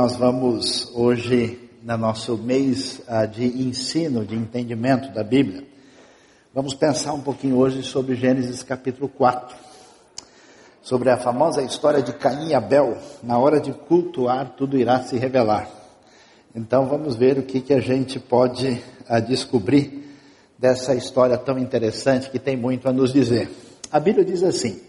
nós 0.00 0.16
vamos 0.16 0.90
hoje, 0.94 1.60
no 1.82 1.98
nosso 1.98 2.34
mês 2.38 3.02
ah, 3.06 3.26
de 3.26 3.44
ensino, 3.44 4.24
de 4.24 4.34
entendimento 4.34 5.12
da 5.12 5.22
Bíblia, 5.22 5.62
vamos 6.54 6.72
pensar 6.72 7.12
um 7.12 7.20
pouquinho 7.20 7.58
hoje 7.58 7.82
sobre 7.82 8.14
Gênesis 8.14 8.62
capítulo 8.62 9.10
4, 9.10 9.54
sobre 10.80 11.10
a 11.10 11.18
famosa 11.18 11.60
história 11.60 12.02
de 12.02 12.14
Caim 12.14 12.48
e 12.48 12.54
Abel. 12.54 12.96
Na 13.22 13.36
hora 13.36 13.60
de 13.60 13.74
cultuar, 13.74 14.54
tudo 14.56 14.78
irá 14.78 15.02
se 15.02 15.18
revelar. 15.18 15.68
Então 16.54 16.86
vamos 16.86 17.14
ver 17.14 17.36
o 17.36 17.42
que, 17.42 17.60
que 17.60 17.74
a 17.74 17.80
gente 17.80 18.18
pode 18.18 18.82
ah, 19.06 19.20
descobrir 19.20 20.16
dessa 20.58 20.94
história 20.94 21.36
tão 21.36 21.58
interessante 21.58 22.30
que 22.30 22.38
tem 22.38 22.56
muito 22.56 22.88
a 22.88 22.92
nos 22.92 23.12
dizer. 23.12 23.50
A 23.92 24.00
Bíblia 24.00 24.24
diz 24.24 24.42
assim: 24.42 24.80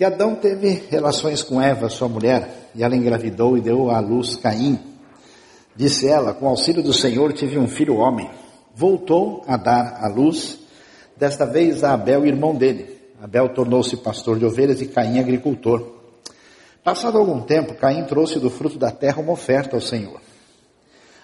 que 0.00 0.04
Adão 0.06 0.34
teve 0.34 0.84
relações 0.88 1.42
com 1.42 1.60
Eva, 1.60 1.90
sua 1.90 2.08
mulher, 2.08 2.70
e 2.74 2.82
ela 2.82 2.96
engravidou 2.96 3.58
e 3.58 3.60
deu 3.60 3.90
à 3.90 4.00
luz 4.00 4.34
Caim. 4.34 4.78
Disse 5.76 6.08
ela: 6.08 6.32
Com 6.32 6.48
auxílio 6.48 6.82
do 6.82 6.90
Senhor 6.90 7.34
tive 7.34 7.58
um 7.58 7.68
filho 7.68 7.96
homem. 7.96 8.30
Voltou 8.74 9.44
a 9.46 9.58
dar 9.58 10.02
à 10.02 10.08
luz, 10.08 10.58
desta 11.18 11.44
vez 11.44 11.84
a 11.84 11.92
Abel, 11.92 12.24
irmão 12.24 12.54
dele. 12.54 12.98
Abel 13.20 13.50
tornou-se 13.50 13.94
pastor 13.98 14.38
de 14.38 14.46
ovelhas 14.46 14.80
e 14.80 14.86
Caim 14.86 15.18
agricultor. 15.18 15.86
Passado 16.82 17.18
algum 17.18 17.42
tempo, 17.42 17.74
Caim 17.74 18.04
trouxe 18.04 18.38
do 18.38 18.48
fruto 18.48 18.78
da 18.78 18.90
terra 18.90 19.20
uma 19.20 19.32
oferta 19.32 19.76
ao 19.76 19.82
Senhor. 19.82 20.18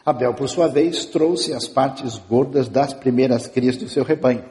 Abel, 0.04 0.34
por 0.34 0.50
sua 0.50 0.68
vez, 0.68 1.06
trouxe 1.06 1.54
as 1.54 1.66
partes 1.66 2.18
gordas 2.28 2.68
das 2.68 2.92
primeiras 2.92 3.46
crias 3.46 3.78
do 3.78 3.88
seu 3.88 4.04
rebanho. 4.04 4.44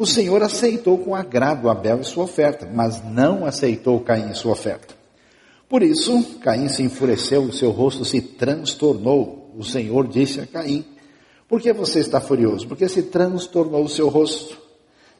O 0.00 0.06
Senhor 0.06 0.42
aceitou 0.42 0.96
com 0.96 1.14
agrado 1.14 1.68
Abel 1.68 2.00
e 2.00 2.04
sua 2.04 2.24
oferta, 2.24 2.66
mas 2.72 3.04
não 3.04 3.44
aceitou 3.44 4.00
Caim 4.00 4.30
e 4.30 4.34
sua 4.34 4.52
oferta. 4.52 4.94
Por 5.68 5.82
isso, 5.82 6.38
Caim 6.40 6.70
se 6.70 6.82
enfureceu, 6.82 7.42
o 7.42 7.52
seu 7.52 7.70
rosto 7.70 8.02
se 8.02 8.22
transtornou. 8.22 9.52
O 9.54 9.62
Senhor 9.62 10.08
disse 10.08 10.40
a 10.40 10.46
Caim: 10.46 10.86
Por 11.46 11.60
que 11.60 11.70
você 11.74 12.00
está 12.00 12.18
furioso? 12.18 12.66
Porque 12.66 12.88
se 12.88 13.02
transtornou 13.02 13.84
o 13.84 13.90
seu 13.90 14.08
rosto. 14.08 14.56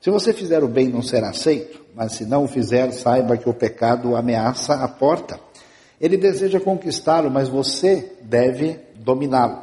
Se 0.01 0.09
você 0.09 0.33
fizer 0.33 0.65
o 0.65 0.69
bem, 0.69 0.89
não 0.89 1.03
será 1.03 1.29
aceito, 1.29 1.79
mas 1.95 2.13
se 2.13 2.25
não 2.25 2.45
o 2.45 2.49
fizer, 2.49 2.91
saiba 2.93 3.37
que 3.37 3.51
o 3.51 3.53
pecado 3.53 4.17
ameaça 4.17 4.77
a 4.77 4.89
porta. 4.89 5.39
Ele 6.01 6.17
deseja 6.17 6.59
conquistá-lo, 6.59 7.31
mas 7.31 7.51
você 7.51 8.13
deve 8.23 8.81
dominá-lo. 8.95 9.59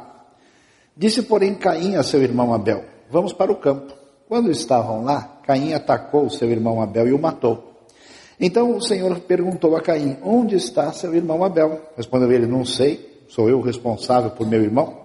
Disse, 0.96 1.22
porém, 1.22 1.56
Caim 1.56 1.96
a 1.96 2.04
seu 2.04 2.22
irmão 2.22 2.54
Abel: 2.54 2.84
Vamos 3.10 3.32
para 3.32 3.50
o 3.50 3.56
campo. 3.56 3.97
Quando 4.28 4.50
estavam 4.50 5.04
lá, 5.04 5.40
Caim 5.46 5.72
atacou 5.72 6.28
seu 6.28 6.50
irmão 6.50 6.82
Abel 6.82 7.08
e 7.08 7.12
o 7.14 7.18
matou. 7.18 7.72
Então 8.38 8.76
o 8.76 8.80
Senhor 8.82 9.18
perguntou 9.20 9.74
a 9.74 9.80
Caim: 9.80 10.18
Onde 10.22 10.54
está 10.54 10.92
seu 10.92 11.14
irmão 11.14 11.42
Abel? 11.42 11.80
Respondeu 11.96 12.30
ele: 12.30 12.46
Não 12.46 12.62
sei, 12.62 13.24
sou 13.26 13.48
eu 13.48 13.60
responsável 13.62 14.30
por 14.30 14.46
meu 14.46 14.62
irmão. 14.62 14.98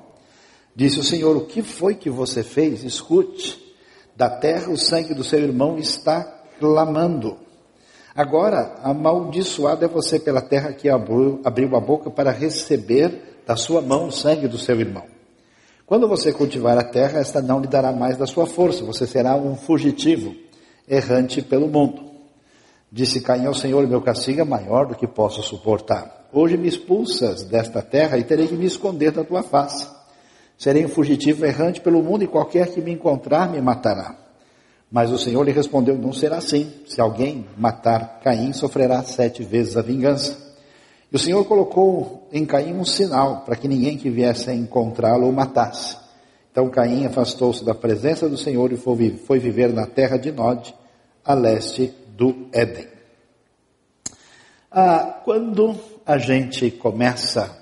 Disse 0.75 0.99
o 0.99 1.03
Senhor: 1.03 1.37
O 1.37 1.45
que 1.45 1.61
foi 1.61 1.95
que 1.95 2.09
você 2.09 2.43
fez? 2.43 2.83
Escute, 2.83 3.57
da 4.13 4.29
terra 4.29 4.69
o 4.69 4.77
sangue 4.77 5.13
do 5.13 5.23
seu 5.23 5.39
irmão 5.39 5.77
está 5.77 6.21
clamando. 6.59 7.37
Agora, 8.13 8.75
amaldiçoado 8.83 9.85
é 9.85 9.87
você 9.87 10.19
pela 10.19 10.41
terra 10.41 10.73
que 10.73 10.89
abriu, 10.89 11.39
abriu 11.45 11.75
a 11.75 11.79
boca 11.79 12.11
para 12.11 12.29
receber 12.29 13.41
da 13.47 13.55
sua 13.55 13.81
mão 13.81 14.07
o 14.07 14.11
sangue 14.11 14.47
do 14.49 14.57
seu 14.57 14.79
irmão. 14.79 15.12
Quando 15.93 16.07
você 16.07 16.33
cultivar 16.33 16.75
a 16.75 16.83
terra, 16.83 17.19
esta 17.19 17.39
não 17.39 17.59
lhe 17.59 17.67
dará 17.67 17.91
mais 17.91 18.17
da 18.17 18.25
sua 18.25 18.47
força, 18.47 18.83
você 18.83 19.05
será 19.05 19.35
um 19.35 19.55
fugitivo, 19.55 20.33
errante 20.89 21.39
pelo 21.39 21.67
mundo. 21.67 22.01
Disse 22.91 23.21
Caim 23.21 23.45
ao 23.45 23.53
Senhor: 23.53 23.85
Meu 23.85 24.01
castigo 24.01 24.41
é 24.41 24.43
maior 24.43 24.87
do 24.87 24.95
que 24.95 25.05
posso 25.05 25.43
suportar. 25.43 26.29
Hoje 26.33 26.57
me 26.57 26.67
expulsas 26.67 27.43
desta 27.43 27.79
terra 27.83 28.17
e 28.17 28.23
terei 28.23 28.47
que 28.47 28.55
me 28.55 28.65
esconder 28.65 29.11
da 29.11 29.23
tua 29.23 29.43
face. 29.43 29.87
Serei 30.57 30.83
um 30.83 30.89
fugitivo 30.89 31.45
errante 31.45 31.79
pelo 31.79 32.01
mundo 32.01 32.23
e 32.23 32.27
qualquer 32.27 32.73
que 32.73 32.81
me 32.81 32.91
encontrar 32.91 33.47
me 33.51 33.61
matará. 33.61 34.17
Mas 34.91 35.11
o 35.11 35.17
Senhor 35.19 35.43
lhe 35.43 35.51
respondeu: 35.51 35.95
Não 35.95 36.11
será 36.11 36.37
assim. 36.37 36.73
Se 36.87 36.99
alguém 36.99 37.45
matar 37.55 38.19
Caim, 38.23 38.51
sofrerá 38.51 39.03
sete 39.03 39.43
vezes 39.43 39.77
a 39.77 39.83
vingança. 39.83 40.52
E 41.13 41.15
o 41.15 41.19
Senhor 41.19 41.45
colocou 41.45 42.27
em 42.31 42.43
Caim 42.43 42.73
um 42.73 42.83
sinal 42.83 43.41
para 43.41 43.55
que 43.55 43.67
ninguém 43.67 43.99
que 43.99 44.09
viesse 44.09 44.49
a 44.49 44.55
encontrá-lo 44.55 45.29
o 45.29 45.31
matasse. 45.31 45.95
Então 46.51 46.67
Caim 46.71 47.05
afastou-se 47.05 47.63
da 47.63 47.75
presença 47.75 48.27
do 48.27 48.35
Senhor 48.35 48.71
e 48.73 48.77
foi 48.77 49.37
viver 49.37 49.71
na 49.71 49.85
terra 49.85 50.17
de 50.17 50.31
Nod, 50.31 50.73
a 51.23 51.35
leste 51.35 51.93
do 52.17 52.47
Éden. 52.51 52.87
Ah, 54.71 55.21
quando 55.23 55.75
a 56.03 56.17
gente 56.17 56.71
começa 56.71 57.59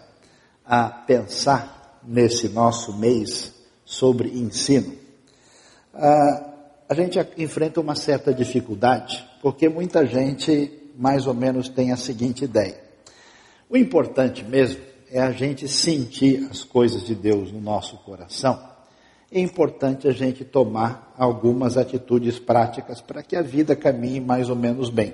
a 0.66 0.88
pensar 0.88 2.00
nesse 2.08 2.48
nosso 2.48 2.98
mês 2.98 3.54
sobre 3.84 4.30
ensino, 4.30 4.96
ah, 5.94 6.54
a 6.88 6.94
gente 6.94 7.20
enfrenta 7.38 7.82
uma 7.82 7.96
certa 7.96 8.34
dificuldade, 8.34 9.28
porque 9.42 9.68
muita 9.68 10.06
gente 10.06 10.92
mais 10.98 11.28
ou 11.28 11.34
menos 11.34 11.68
tem 11.68 11.92
a 11.92 11.98
seguinte 11.98 12.46
ideia. 12.46 12.81
O 13.72 13.78
importante 13.78 14.44
mesmo 14.44 14.82
é 15.10 15.22
a 15.22 15.32
gente 15.32 15.66
sentir 15.66 16.46
as 16.52 16.62
coisas 16.62 17.06
de 17.06 17.16
Deus 17.16 17.54
no 17.54 17.62
nosso 17.62 17.96
coração. 18.00 18.62
É 19.32 19.40
importante 19.40 20.10
a 20.10 20.12
gente 20.12 20.44
tomar 20.44 21.14
algumas 21.18 21.78
atitudes 21.78 22.38
práticas 22.38 23.00
para 23.00 23.24
que 23.24 23.34
a 23.34 23.42
vida 23.42 23.74
caminhe 23.74 24.20
mais 24.20 24.50
ou 24.50 24.58
menos 24.58 24.90
bem. 24.90 25.14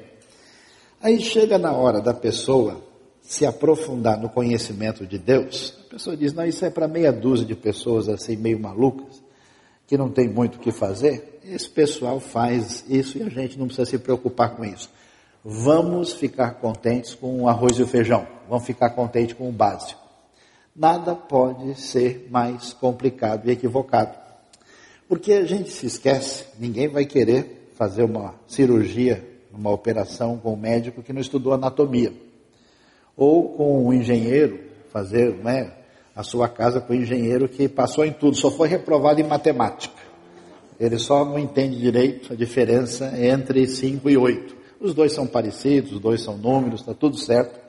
Aí 1.00 1.22
chega 1.22 1.60
na 1.60 1.72
hora 1.72 2.02
da 2.02 2.16
pessoa 2.16 2.84
se 3.22 3.46
aprofundar 3.46 4.20
no 4.20 4.28
conhecimento 4.28 5.06
de 5.06 5.20
Deus, 5.20 5.78
a 5.86 5.90
pessoa 5.92 6.18
diz: 6.18 6.34
Não, 6.34 6.44
isso 6.44 6.66
é 6.66 6.72
para 6.72 6.88
meia 6.88 7.14
dúzia 7.14 7.46
de 7.46 7.54
pessoas 7.54 8.10
assim, 8.10 8.36
meio 8.36 8.60
malucas, 8.60 9.22
que 9.86 9.96
não 9.96 10.10
tem 10.10 10.28
muito 10.28 10.56
o 10.56 10.60
que 10.60 10.72
fazer. 10.72 11.40
Esse 11.44 11.70
pessoal 11.70 12.20
faz 12.20 12.84
isso 12.90 13.20
e 13.20 13.22
a 13.22 13.30
gente 13.30 13.60
não 13.60 13.68
precisa 13.68 13.86
se 13.86 14.00
preocupar 14.00 14.56
com 14.56 14.66
isso. 14.66 14.90
Vamos 15.50 16.12
ficar 16.12 16.56
contentes 16.56 17.16
com 17.16 17.44
o 17.44 17.48
arroz 17.48 17.80
e 17.80 17.82
o 17.82 17.88
feijão 17.88 18.28
vão 18.50 18.60
ficar 18.60 18.90
contentes 18.90 19.34
com 19.34 19.48
o 19.48 19.52
básico. 19.54 20.02
Nada 20.76 21.16
pode 21.16 21.80
ser 21.80 22.28
mais 22.30 22.74
complicado 22.74 23.48
e 23.48 23.52
equivocado. 23.54 24.14
Porque 25.08 25.32
a 25.32 25.46
gente 25.46 25.70
se 25.70 25.86
esquece, 25.86 26.48
ninguém 26.60 26.90
vai 26.90 27.06
querer 27.06 27.72
fazer 27.76 28.04
uma 28.04 28.36
cirurgia, 28.46 29.26
uma 29.50 29.72
operação 29.72 30.38
com 30.38 30.52
um 30.52 30.58
médico 30.58 31.02
que 31.02 31.14
não 31.14 31.22
estudou 31.22 31.54
anatomia. 31.54 32.12
Ou 33.16 33.54
com 33.54 33.86
um 33.86 33.94
engenheiro, 33.94 34.60
fazer 34.92 35.34
né, 35.34 35.72
a 36.14 36.24
sua 36.24 36.50
casa 36.50 36.82
com 36.82 36.92
um 36.92 36.98
engenheiro 36.98 37.48
que 37.48 37.70
passou 37.70 38.06
em 38.06 38.12
tudo, 38.12 38.36
só 38.36 38.52
foi 38.52 38.68
reprovado 38.68 39.22
em 39.22 39.24
matemática. 39.24 39.96
Ele 40.78 41.00
só 41.00 41.24
não 41.24 41.40
entende 41.40 41.80
direito 41.80 42.34
a 42.34 42.36
diferença 42.36 43.14
entre 43.18 43.66
5 43.66 44.10
e 44.10 44.18
8. 44.18 44.57
Os 44.80 44.94
dois 44.94 45.14
são 45.14 45.26
parecidos, 45.26 45.94
os 45.94 46.00
dois 46.00 46.22
são 46.22 46.38
números, 46.38 46.82
está 46.82 46.94
tudo 46.94 47.18
certo. 47.18 47.60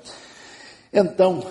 Então, 0.93 1.45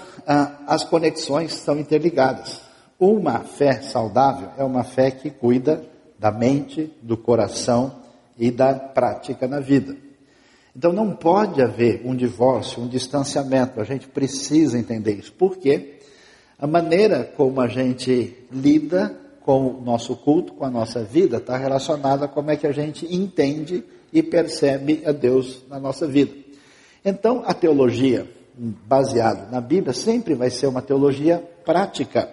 as 0.66 0.84
conexões 0.84 1.54
estão 1.54 1.80
interligadas. 1.80 2.62
Uma 3.00 3.40
fé 3.40 3.82
saudável 3.82 4.50
é 4.58 4.64
uma 4.64 4.84
fé 4.84 5.12
que 5.12 5.30
cuida 5.30 5.84
da 6.18 6.32
mente, 6.32 6.92
do 7.02 7.16
coração 7.16 7.96
e 8.38 8.50
da 8.50 8.74
prática 8.74 9.48
na 9.48 9.60
vida. 9.60 9.96
Então 10.76 10.94
não 10.94 11.12
pode 11.12 11.62
haver 11.62 12.02
um 12.06 12.16
divórcio, 12.16 12.82
um 12.82 12.88
distanciamento. 12.88 13.80
A 13.80 13.84
gente 13.84 14.08
precisa 14.08 14.78
entender 14.78 15.14
isso. 15.14 15.34
Por 15.34 15.58
quê? 15.58 16.00
A 16.60 16.68
maneira 16.68 17.24
como 17.24 17.62
a 17.62 17.68
gente 17.68 18.36
lida 18.52 19.16
com 19.42 19.68
o 19.68 19.82
nosso 19.82 20.16
culto, 20.16 20.54
com 20.54 20.66
a 20.66 20.70
nossa 20.70 21.04
vida, 21.04 21.38
está 21.38 21.58
relacionada 21.58 22.26
a 22.26 22.28
como 22.28 22.52
é 22.52 22.56
que 22.56 22.68
a 22.68 22.72
gente 22.72 23.12
entende 23.14 23.84
e 24.18 24.24
percebe 24.24 25.04
a 25.06 25.12
Deus 25.12 25.64
na 25.70 25.80
nossa 25.80 26.08
vida. 26.08 26.34
Então, 27.06 27.44
a 27.46 27.54
teologia 27.54 28.28
baseado 28.58 29.52
na 29.52 29.62
Bíblia 29.62 29.94
sempre 29.94 30.34
vai 30.34 30.50
ser 30.50 30.66
uma 30.66 30.82
teologia 30.82 31.38
prática. 31.64 32.28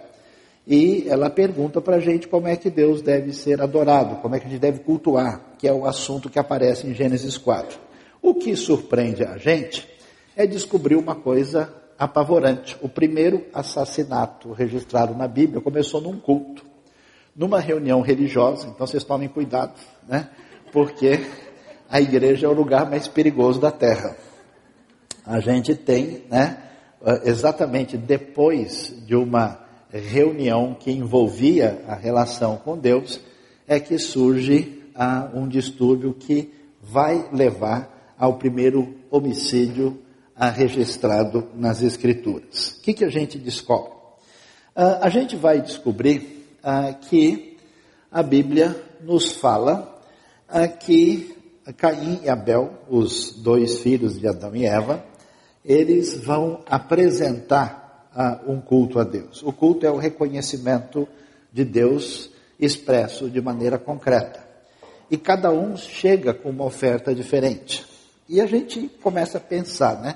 E 0.65 1.05
ela 1.07 1.29
pergunta 1.29 1.79
para 1.79 1.97
a 1.97 1.99
gente 1.99 2.27
como 2.27 2.47
é 2.47 2.55
que 2.55 2.71
Deus 2.71 3.03
deve 3.03 3.33
ser 3.33 3.61
adorado, 3.61 4.15
como 4.15 4.33
é 4.35 4.39
que 4.39 4.47
a 4.47 4.49
gente 4.49 4.59
deve 4.59 4.79
cultuar, 4.79 5.53
que 5.59 5.67
é 5.67 5.71
o 5.71 5.85
assunto 5.85 6.27
que 6.27 6.39
aparece 6.39 6.87
em 6.87 6.95
Gênesis 6.95 7.37
4. 7.37 7.77
O 8.19 8.33
que 8.33 8.55
surpreende 8.55 9.23
a 9.23 9.37
gente 9.37 9.87
é 10.35 10.47
descobrir 10.47 10.95
uma 10.95 11.13
coisa 11.13 11.71
apavorante. 11.99 12.75
O 12.81 12.89
primeiro 12.89 13.45
assassinato 13.53 14.51
registrado 14.53 15.13
na 15.13 15.27
Bíblia 15.27 15.61
começou 15.61 16.01
num 16.01 16.19
culto, 16.19 16.65
numa 17.35 17.59
reunião 17.59 18.01
religiosa, 18.01 18.67
então 18.69 18.87
vocês 18.87 19.03
tomem 19.03 19.29
cuidado, 19.29 19.79
né? 20.07 20.29
Porque 20.71 21.19
a 21.89 22.01
igreja 22.01 22.47
é 22.47 22.49
o 22.49 22.53
lugar 22.53 22.89
mais 22.89 23.07
perigoso 23.07 23.59
da 23.59 23.71
terra 23.71 24.15
a 25.25 25.39
gente 25.39 25.73
tem, 25.73 26.23
né, 26.29 26.57
exatamente 27.23 27.97
depois 27.97 28.93
de 29.05 29.15
uma 29.15 29.59
reunião 29.89 30.75
que 30.75 30.91
envolvia 30.91 31.83
a 31.87 31.95
relação 31.95 32.57
com 32.57 32.77
Deus, 32.77 33.19
é 33.67 33.79
que 33.79 33.97
surge 33.97 34.83
ah, 34.93 35.29
um 35.33 35.47
distúrbio 35.47 36.13
que 36.13 36.53
vai 36.81 37.27
levar 37.31 38.13
ao 38.17 38.37
primeiro 38.37 38.95
homicídio 39.09 39.99
registrado 40.53 41.47
nas 41.55 41.81
Escrituras. 41.81 42.77
O 42.77 42.81
que, 42.81 42.93
que 42.93 43.05
a 43.05 43.09
gente 43.09 43.37
descobre? 43.39 43.91
Ah, 44.75 44.99
a 45.01 45.09
gente 45.09 45.35
vai 45.35 45.61
descobrir 45.61 46.45
ah, 46.61 46.93
que 46.93 47.57
a 48.11 48.21
Bíblia 48.21 48.75
nos 49.01 49.31
fala 49.31 49.93
que 50.79 51.34
Caim 51.73 52.21
e 52.23 52.29
Abel, 52.29 52.73
os 52.89 53.31
dois 53.31 53.79
filhos 53.79 54.19
de 54.19 54.27
Adão 54.27 54.55
e 54.55 54.65
Eva, 54.65 55.03
eles 55.63 56.15
vão 56.15 56.61
apresentar 56.67 58.09
ah, 58.15 58.39
um 58.47 58.61
culto 58.61 58.99
a 58.99 59.03
Deus. 59.03 59.41
O 59.43 59.51
culto 59.51 59.85
é 59.85 59.91
o 59.91 59.97
reconhecimento 59.97 61.07
de 61.51 61.65
Deus 61.65 62.29
expresso 62.59 63.29
de 63.29 63.41
maneira 63.41 63.77
concreta. 63.77 64.45
E 65.09 65.17
cada 65.17 65.51
um 65.51 65.75
chega 65.75 66.33
com 66.33 66.49
uma 66.49 66.65
oferta 66.65 67.13
diferente. 67.13 67.85
E 68.27 68.39
a 68.41 68.45
gente 68.45 68.87
começa 69.01 69.37
a 69.37 69.41
pensar, 69.41 70.01
né? 70.01 70.15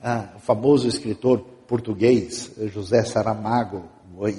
Ah, 0.00 0.30
o 0.36 0.40
famoso 0.40 0.88
escritor 0.88 1.40
português, 1.66 2.50
José 2.72 3.02
Saramago, 3.04 3.88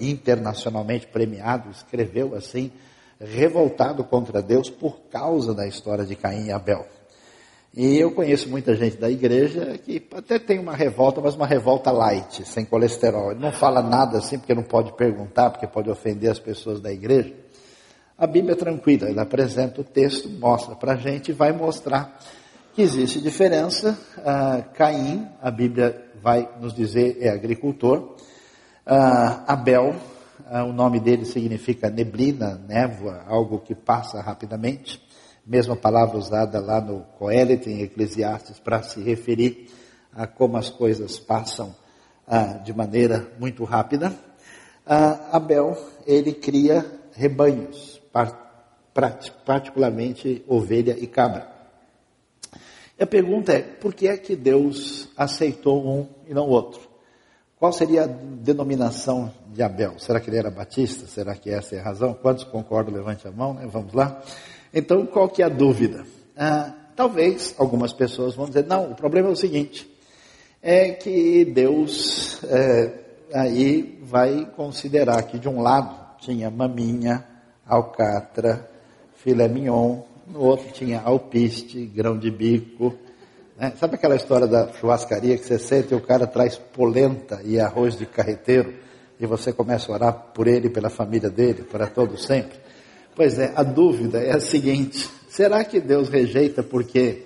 internacionalmente 0.01 1.07
premiado, 1.07 1.69
escreveu 1.71 2.35
assim, 2.35 2.71
revoltado 3.19 4.03
contra 4.03 4.41
Deus 4.41 4.69
por 4.69 4.99
causa 5.11 5.53
da 5.53 5.67
história 5.67 6.05
de 6.05 6.15
Caim 6.15 6.47
e 6.47 6.51
Abel. 6.51 6.85
E 7.75 7.97
eu 7.97 8.11
conheço 8.11 8.47
muita 8.49 8.75
gente 8.75 8.97
da 8.97 9.09
igreja 9.09 9.79
que 9.83 10.05
até 10.15 10.37
tem 10.37 10.59
uma 10.59 10.75
revolta, 10.75 11.19
mas 11.19 11.35
uma 11.35 11.47
revolta 11.47 11.91
light, 11.91 12.47
sem 12.47 12.63
colesterol. 12.63 13.31
Ele 13.31 13.39
não 13.39 13.51
fala 13.51 13.81
nada 13.81 14.19
assim 14.19 14.37
porque 14.37 14.53
não 14.53 14.61
pode 14.61 14.93
perguntar, 14.93 15.49
porque 15.49 15.65
pode 15.65 15.89
ofender 15.89 16.29
as 16.29 16.37
pessoas 16.37 16.79
da 16.79 16.91
igreja. 16.91 17.33
A 18.15 18.27
Bíblia 18.27 18.53
é 18.53 18.55
tranquila, 18.55 19.09
ele 19.09 19.19
apresenta 19.19 19.81
o 19.81 19.83
texto, 19.83 20.29
mostra 20.29 20.75
para 20.75 20.93
a 20.93 20.95
gente 20.95 21.29
e 21.29 21.33
vai 21.33 21.51
mostrar 21.51 22.19
que 22.75 22.81
existe 22.83 23.19
diferença. 23.19 23.97
Uh, 24.19 24.63
Caim, 24.75 25.27
a 25.41 25.49
Bíblia 25.49 25.99
vai 26.21 26.47
nos 26.61 26.75
dizer, 26.75 27.17
é 27.21 27.29
agricultor. 27.29 28.15
Uh, 28.85 29.43
Abel, 29.47 29.95
o 30.67 30.73
nome 30.73 30.99
dele 30.99 31.25
significa 31.25 31.89
neblina, 31.89 32.61
névoa, 32.67 33.23
algo 33.27 33.59
que 33.59 33.73
passa 33.73 34.21
rapidamente. 34.21 35.01
Mesma 35.45 35.75
palavra 35.75 36.17
usada 36.17 36.59
lá 36.59 36.79
no 36.79 37.01
Coelete, 37.17 37.69
em 37.69 37.81
Eclesiastes, 37.81 38.59
para 38.59 38.81
se 38.81 39.01
referir 39.01 39.69
a 40.13 40.25
como 40.27 40.57
as 40.57 40.69
coisas 40.69 41.19
passam 41.19 41.75
de 42.63 42.73
maneira 42.73 43.31
muito 43.39 43.63
rápida. 43.63 44.13
Abel, 45.31 45.77
ele 46.05 46.33
cria 46.33 46.85
rebanhos, 47.13 48.01
particularmente 49.45 50.43
ovelha 50.47 50.97
e 50.97 51.07
cabra. 51.07 51.51
E 52.97 53.03
a 53.03 53.07
pergunta 53.07 53.51
é, 53.51 53.61
por 53.61 53.93
que 53.93 54.07
é 54.07 54.15
que 54.15 54.35
Deus 54.35 55.09
aceitou 55.17 55.83
um 55.85 56.07
e 56.27 56.33
não 56.33 56.47
outro? 56.47 56.92
Qual 57.63 57.71
seria 57.71 58.03
a 58.03 58.07
denominação 58.07 59.31
de 59.53 59.63
Abel? 59.63 59.97
Será 59.97 60.19
que 60.19 60.29
ele 60.29 60.35
era 60.35 60.51
batista? 60.51 61.07
Será 61.07 61.33
que 61.33 61.49
essa 61.49 61.77
é 61.77 61.79
a 61.79 61.81
razão? 61.81 62.13
Quantos 62.13 62.43
concordam? 62.43 62.93
Levante 62.93 63.25
a 63.25 63.31
mão, 63.31 63.53
né? 63.53 63.65
Vamos 63.71 63.93
lá. 63.93 64.21
Então, 64.73 65.05
qual 65.05 65.29
que 65.29 65.41
é 65.41 65.45
a 65.45 65.49
dúvida? 65.49 66.03
Ah, 66.35 66.73
talvez 66.93 67.55
algumas 67.57 67.93
pessoas 67.93 68.35
vão 68.35 68.47
dizer, 68.47 68.65
não, 68.65 68.91
o 68.91 68.95
problema 68.95 69.29
é 69.29 69.31
o 69.31 69.35
seguinte, 69.37 69.89
é 70.61 70.89
que 70.91 71.45
Deus 71.45 72.43
é, 72.43 72.99
aí 73.33 73.97
vai 74.03 74.45
considerar 74.57 75.23
que 75.23 75.39
de 75.39 75.47
um 75.47 75.61
lado 75.61 76.17
tinha 76.19 76.51
maminha, 76.51 77.25
alcatra, 77.65 78.69
filé 79.13 79.47
mignon, 79.47 80.01
no 80.27 80.41
outro 80.41 80.69
tinha 80.73 80.99
alpiste, 80.99 81.85
grão 81.85 82.19
de 82.19 82.29
bico. 82.29 82.93
Né? 83.57 83.73
Sabe 83.77 83.95
aquela 83.95 84.15
história 84.15 84.47
da 84.47 84.71
churrascaria 84.73 85.37
que 85.37 85.45
você 85.45 85.59
sente 85.59 85.93
e 85.93 85.95
o 85.95 86.01
cara 86.01 86.25
traz 86.25 86.57
polenta 86.57 87.41
e 87.43 87.59
arroz 87.59 87.95
de 87.97 88.05
carreteiro 88.05 88.73
e 89.19 89.25
você 89.25 89.53
começa 89.53 89.91
a 89.91 89.95
orar 89.95 90.13
por 90.33 90.47
ele 90.47 90.69
pela 90.69 90.89
família 90.89 91.29
dele, 91.29 91.63
para 91.63 91.87
todo 91.87 92.17
sempre? 92.17 92.57
Pois 93.15 93.37
é, 93.37 93.53
a 93.55 93.63
dúvida 93.63 94.19
é 94.19 94.35
a 94.35 94.39
seguinte: 94.39 95.09
será 95.29 95.63
que 95.63 95.79
Deus 95.79 96.09
rejeita 96.09 96.63
porque, 96.63 97.25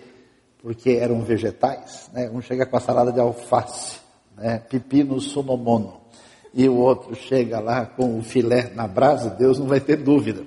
porque 0.62 0.92
eram 0.92 1.22
vegetais? 1.22 2.10
Né? 2.14 2.30
Um 2.30 2.42
chega 2.42 2.66
com 2.66 2.76
a 2.76 2.82
salada 2.82 3.12
de 3.12 3.20
alface, 3.20 4.00
né? 4.36 4.62
pepino 4.70 5.20
sonomono, 5.22 6.02
e 6.54 6.68
o 6.68 6.76
outro 6.76 7.16
chega 7.16 7.60
lá 7.60 7.86
com 7.86 8.20
o 8.20 8.22
filé 8.22 8.72
na 8.76 8.86
brasa, 8.86 9.30
Deus 9.30 9.58
não 9.60 9.68
vai 9.68 9.80
ter 9.80 9.96
dúvida. 9.96 10.44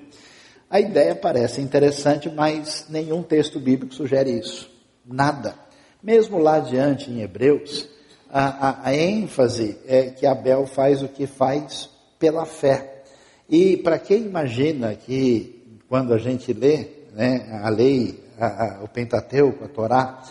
A 0.68 0.78
ideia 0.78 1.16
parece 1.16 1.60
interessante, 1.60 2.28
mas 2.28 2.86
nenhum 2.88 3.22
texto 3.22 3.58
bíblico 3.58 3.92
sugere 3.92 4.30
isso. 4.30 4.70
Nada. 5.04 5.69
Mesmo 6.02 6.38
lá 6.38 6.56
adiante 6.56 7.10
em 7.10 7.20
Hebreus, 7.20 7.88
a, 8.30 8.68
a, 8.68 8.88
a 8.88 8.94
ênfase 8.94 9.78
é 9.86 10.04
que 10.04 10.26
Abel 10.26 10.66
faz 10.66 11.02
o 11.02 11.08
que 11.08 11.26
faz 11.26 11.90
pela 12.18 12.46
fé. 12.46 13.02
E 13.48 13.76
para 13.76 13.98
quem 13.98 14.22
imagina 14.22 14.94
que 14.94 15.78
quando 15.88 16.14
a 16.14 16.18
gente 16.18 16.52
lê 16.52 16.88
né, 17.12 17.60
a 17.62 17.68
lei, 17.68 18.22
a, 18.38 18.80
o 18.82 18.88
Pentateuco, 18.88 19.64
a 19.64 19.68
Torá, 19.68 20.22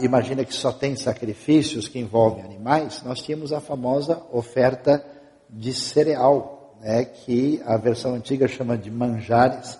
imagina 0.00 0.44
que 0.44 0.54
só 0.54 0.72
tem 0.72 0.94
sacrifícios 0.96 1.88
que 1.88 1.98
envolvem 1.98 2.44
animais, 2.44 3.02
nós 3.02 3.20
tínhamos 3.20 3.52
a 3.52 3.60
famosa 3.60 4.22
oferta 4.32 5.04
de 5.50 5.72
cereal, 5.72 6.76
né, 6.80 7.04
que 7.04 7.60
a 7.64 7.76
versão 7.76 8.14
antiga 8.14 8.46
chama 8.46 8.76
de 8.76 8.90
manjares, 8.90 9.78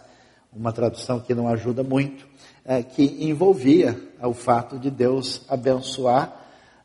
uma 0.53 0.73
tradução 0.73 1.21
que 1.21 1.35
não 1.35 1.49
ajuda 1.49 1.83
muito, 1.83 2.27
é, 2.65 2.83
que 2.83 3.03
envolvia 3.21 3.99
o 4.23 4.33
fato 4.33 4.79
de 4.79 4.91
Deus 4.91 5.43
abençoar 5.49 6.35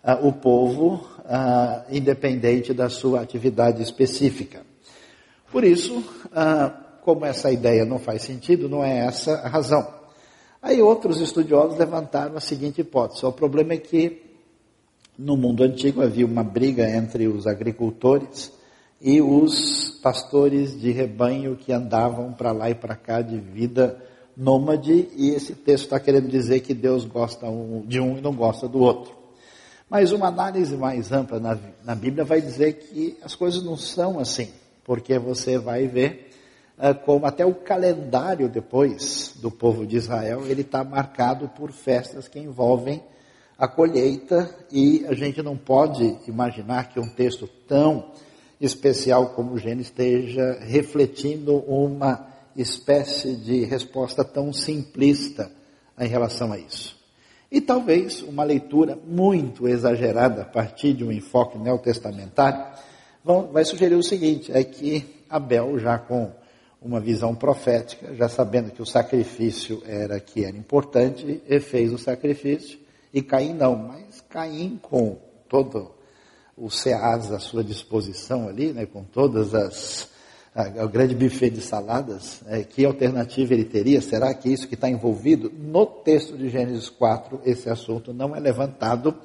é, 0.04 0.14
o 0.14 0.32
povo 0.34 1.08
é, 1.26 1.96
independente 1.98 2.74
da 2.74 2.90
sua 2.90 3.22
atividade 3.22 3.82
específica. 3.82 4.62
Por 5.52 5.64
isso, 5.64 6.04
é, 6.34 6.72
como 7.02 7.26
essa 7.26 7.52
ideia 7.52 7.86
não 7.86 8.00
faz 8.00 8.24
sentido, 8.24 8.70
não 8.70 8.84
é 8.84 9.06
essa 9.06 9.36
a 9.36 9.48
razão. 9.48 9.88
Aí 10.62 10.82
outros 10.82 11.20
estudiosos 11.20 11.78
levantaram 11.78 12.38
a 12.38 12.40
seguinte 12.40 12.82
hipótese: 12.82 13.26
o 13.26 13.32
problema 13.32 13.74
é 13.74 13.78
que 13.78 14.22
no 15.18 15.36
mundo 15.36 15.64
antigo 15.64 16.02
havia 16.02 16.26
uma 16.26 16.44
briga 16.44 16.90
entre 16.90 17.28
os 17.28 17.46
agricultores 17.46 18.52
e 19.04 19.22
os 19.22 20.00
pastores 20.02 20.80
de 20.80 20.90
rebanho 20.90 21.58
que 21.58 21.74
andavam 21.74 22.32
para 22.32 22.54
lá 22.54 22.70
e 22.70 22.76
para 22.76 22.96
cá 22.96 23.22
de 23.22 23.38
vida 23.38 24.02
nômade, 24.36 25.10
e 25.18 25.32
esse 25.32 25.54
texto 25.54 25.84
está 25.84 26.00
querendo 26.00 26.30
dizer 26.30 26.62
que 26.62 26.74
Deus 26.74 27.04
gosta 27.04 27.46
de 27.86 28.00
um 28.00 28.18
e 28.18 28.22
não 28.22 28.34
gosta 28.34 28.66
do 28.66 28.80
outro. 28.80 29.14
Mas 29.90 30.14
uma 30.14 30.28
análise 30.28 30.78
mais 30.78 31.12
ampla 31.12 31.38
na, 31.38 31.60
na 31.84 31.94
Bíblia 31.94 32.24
vai 32.24 32.42
dizer 32.42 32.74
que 32.76 33.18
as 33.22 33.36
coisas 33.36 33.62
não 33.62 33.76
são 33.76 34.20
assim, 34.20 34.50
porque 34.86 35.20
você 35.20 35.58
vai 35.58 35.86
ver 35.86 36.32
uh, 36.80 36.96
como 37.04 37.26
até 37.26 37.46
o 37.46 37.54
calendário 37.54 38.48
depois 38.48 39.34
do 39.36 39.52
povo 39.52 39.86
de 39.86 39.98
Israel, 39.98 40.44
ele 40.48 40.62
está 40.62 40.82
marcado 40.82 41.50
por 41.50 41.74
festas 41.74 42.30
que 42.30 42.40
envolvem 42.40 43.04
a 43.58 43.68
colheita, 43.68 44.50
e 44.72 45.06
a 45.08 45.14
gente 45.14 45.44
não 45.44 45.58
pode 45.58 46.18
imaginar 46.26 46.88
que 46.90 47.02
um 47.02 47.08
texto 47.08 47.48
tão 47.68 48.12
especial 48.66 49.30
como 49.30 49.54
o 49.54 49.58
Gênesis 49.58 49.88
esteja 49.88 50.58
refletindo 50.62 51.58
uma 51.68 52.28
espécie 52.56 53.36
de 53.36 53.66
resposta 53.66 54.24
tão 54.24 54.54
simplista 54.54 55.52
em 56.00 56.08
relação 56.08 56.52
a 56.54 56.58
isso. 56.58 56.98
E 57.52 57.60
talvez 57.60 58.22
uma 58.22 58.44
leitura 58.44 58.98
muito 59.06 59.68
exagerada 59.68 60.44
a 60.44 60.46
partir 60.46 60.94
de 60.94 61.04
um 61.04 61.12
enfoque 61.12 61.58
neotestamentário 61.58 62.66
vai 63.52 63.66
sugerir 63.66 63.96
o 63.96 64.04
seguinte, 64.04 64.52
é 64.52 64.64
que 64.64 65.24
Abel 65.30 65.78
já 65.80 65.98
com 65.98 66.32
uma 66.82 67.00
visão 67.00 67.36
profética, 67.36 68.14
já 68.16 68.28
sabendo 68.28 68.72
que 68.72 68.82
o 68.82 68.86
sacrifício 68.86 69.82
era 69.86 70.20
que 70.20 70.44
era 70.44 70.58
importante, 70.58 71.42
e 71.48 71.60
fez 71.60 71.94
o 71.94 71.98
sacrifício, 71.98 72.80
e 73.14 73.22
Caim 73.22 73.54
não, 73.54 73.76
mas 73.76 74.22
Caim 74.30 74.80
com 74.82 75.18
todo 75.48 75.92
o 76.58 76.70
SEAS 76.70 77.32
à 77.32 77.40
sua 77.40 77.64
disposição 77.64 78.48
ali, 78.48 78.72
né, 78.72 78.86
com 78.86 79.04
todas 79.04 79.54
as 79.56 80.12
a, 80.56 80.84
o 80.84 80.90
grande 80.90 81.16
buffet 81.16 81.50
de 81.50 81.62
saladas, 81.62 82.42
é, 82.48 82.64
que 82.64 82.86
alternativa 82.86 83.54
ele 83.54 83.66
teria? 83.66 84.02
Será 84.02 84.34
que 84.34 84.50
isso 84.50 84.68
que 84.68 84.76
está 84.76 84.90
envolvido 84.90 85.52
no 85.52 85.86
texto 85.86 86.38
de 86.38 86.50
Gênesis 86.50 86.90
4, 86.90 87.42
esse 87.44 87.70
assunto 87.70 88.14
não 88.14 88.36
é 88.36 88.40
levantado? 88.40 89.16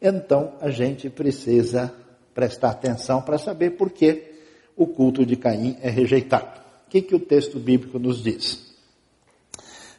Então 0.00 0.52
a 0.60 0.70
gente 0.70 1.08
precisa 1.08 1.92
prestar 2.34 2.70
atenção 2.70 3.22
para 3.22 3.38
saber 3.38 3.70
por 3.70 3.90
que 3.90 4.34
o 4.76 4.86
culto 4.86 5.24
de 5.24 5.36
Caim 5.36 5.78
é 5.80 5.88
rejeitado. 5.88 6.60
O 6.86 6.90
que, 6.90 7.00
que 7.00 7.14
o 7.14 7.20
texto 7.20 7.58
bíblico 7.58 7.98
nos 7.98 8.22
diz? 8.22 8.66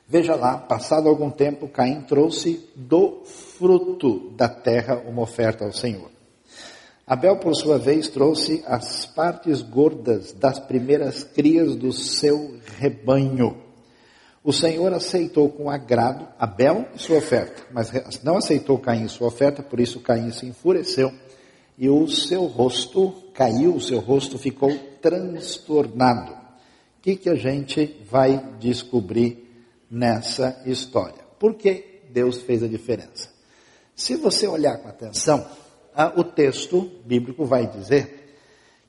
Veja 0.07 0.35
lá, 0.35 0.57
passado 0.57 1.09
algum 1.09 1.29
tempo, 1.29 1.67
Caim 1.67 2.01
trouxe 2.01 2.69
do 2.75 3.23
fruto 3.25 4.29
da 4.37 4.47
terra 4.47 5.01
uma 5.05 5.23
oferta 5.23 5.65
ao 5.65 5.73
Senhor. 5.73 6.16
Abel, 7.07 7.37
por 7.37 7.55
sua 7.55 7.77
vez, 7.77 8.09
trouxe 8.09 8.61
as 8.67 9.05
partes 9.05 9.61
gordas 9.61 10.33
das 10.33 10.59
primeiras 10.59 11.23
crias 11.23 11.73
do 11.73 11.93
seu 11.93 12.59
rebanho. 12.77 13.63
O 14.43 14.51
Senhor 14.51 14.93
aceitou 14.93 15.49
com 15.49 15.69
agrado 15.69 16.27
Abel 16.37 16.85
e 16.93 16.99
sua 16.99 17.19
oferta, 17.19 17.63
mas 17.71 17.89
não 18.23 18.35
aceitou 18.35 18.77
Caim 18.77 19.07
sua 19.07 19.27
oferta, 19.27 19.63
por 19.63 19.79
isso 19.79 20.01
Caim 20.01 20.31
se 20.33 20.45
enfureceu 20.47 21.13
e 21.77 21.87
o 21.87 22.09
seu 22.09 22.43
rosto 22.43 23.13
caiu, 23.33 23.75
o 23.75 23.81
seu 23.81 23.99
rosto 23.99 24.37
ficou 24.37 24.77
transtornado. 25.01 26.33
O 26.33 27.01
que, 27.01 27.15
que 27.15 27.29
a 27.29 27.35
gente 27.35 28.03
vai 28.09 28.37
descobrir 28.59 29.47
nessa 29.89 30.61
história? 30.65 31.23
Por 31.39 31.53
que 31.53 32.01
Deus 32.09 32.39
fez 32.41 32.63
a 32.63 32.67
diferença? 32.67 33.29
Se 33.95 34.15
você 34.15 34.45
olhar 34.45 34.77
com 34.79 34.89
atenção, 34.89 35.45
o 36.15 36.23
texto 36.23 36.91
bíblico 37.05 37.45
vai 37.45 37.65
dizer 37.65 38.35